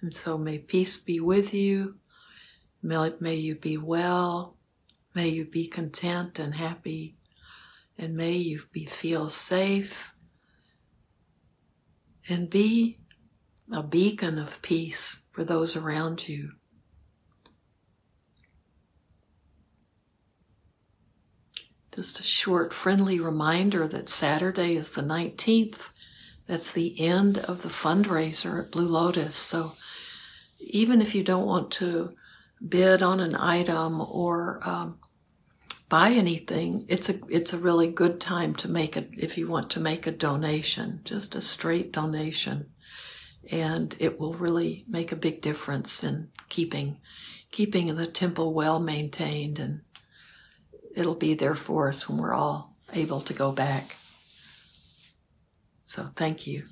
And 0.00 0.14
so, 0.14 0.38
may 0.38 0.58
peace 0.58 0.98
be 0.98 1.18
with 1.18 1.52
you. 1.52 1.96
May, 2.84 3.12
may 3.18 3.34
you 3.34 3.56
be 3.56 3.78
well. 3.78 4.58
May 5.16 5.26
you 5.26 5.44
be 5.44 5.66
content 5.66 6.38
and 6.38 6.54
happy. 6.54 7.16
And 7.98 8.14
may 8.14 8.34
you 8.34 8.62
be, 8.70 8.86
feel 8.86 9.28
safe. 9.28 10.14
And 12.28 12.48
be 12.48 13.00
a 13.72 13.82
beacon 13.82 14.38
of 14.38 14.60
peace 14.62 15.22
for 15.30 15.44
those 15.44 15.76
around 15.76 16.28
you. 16.28 16.52
Just 21.94 22.20
a 22.20 22.22
short, 22.22 22.72
friendly 22.72 23.20
reminder 23.20 23.86
that 23.88 24.08
Saturday 24.08 24.76
is 24.76 24.92
the 24.92 25.02
19th. 25.02 25.90
That's 26.46 26.72
the 26.72 26.98
end 27.00 27.38
of 27.38 27.62
the 27.62 27.68
fundraiser 27.68 28.64
at 28.64 28.70
Blue 28.70 28.88
Lotus. 28.88 29.36
So 29.36 29.72
even 30.60 31.00
if 31.00 31.14
you 31.14 31.22
don't 31.22 31.46
want 31.46 31.70
to 31.72 32.14
bid 32.66 33.02
on 33.02 33.20
an 33.20 33.34
item 33.34 34.00
or 34.00 34.60
um, 34.62 34.98
buy 35.88 36.10
anything, 36.10 36.86
it's 36.88 37.08
a 37.08 37.18
it's 37.28 37.52
a 37.52 37.58
really 37.58 37.88
good 37.88 38.20
time 38.20 38.54
to 38.56 38.68
make 38.68 38.96
it 38.96 39.10
if 39.16 39.36
you 39.36 39.48
want 39.48 39.70
to 39.70 39.80
make 39.80 40.06
a 40.06 40.12
donation, 40.12 41.00
just 41.04 41.34
a 41.34 41.42
straight 41.42 41.92
donation 41.92 42.66
and 43.50 43.94
it 43.98 44.18
will 44.18 44.34
really 44.34 44.84
make 44.88 45.12
a 45.12 45.16
big 45.16 45.40
difference 45.40 46.04
in 46.04 46.28
keeping 46.48 46.98
keeping 47.50 47.94
the 47.94 48.06
temple 48.06 48.54
well 48.54 48.78
maintained 48.78 49.58
and 49.58 49.80
it'll 50.94 51.14
be 51.14 51.34
there 51.34 51.54
for 51.54 51.88
us 51.88 52.08
when 52.08 52.18
we're 52.18 52.34
all 52.34 52.72
able 52.92 53.20
to 53.20 53.32
go 53.32 53.52
back. 53.52 53.96
So 55.84 56.10
thank 56.14 56.46
you. 56.46 56.64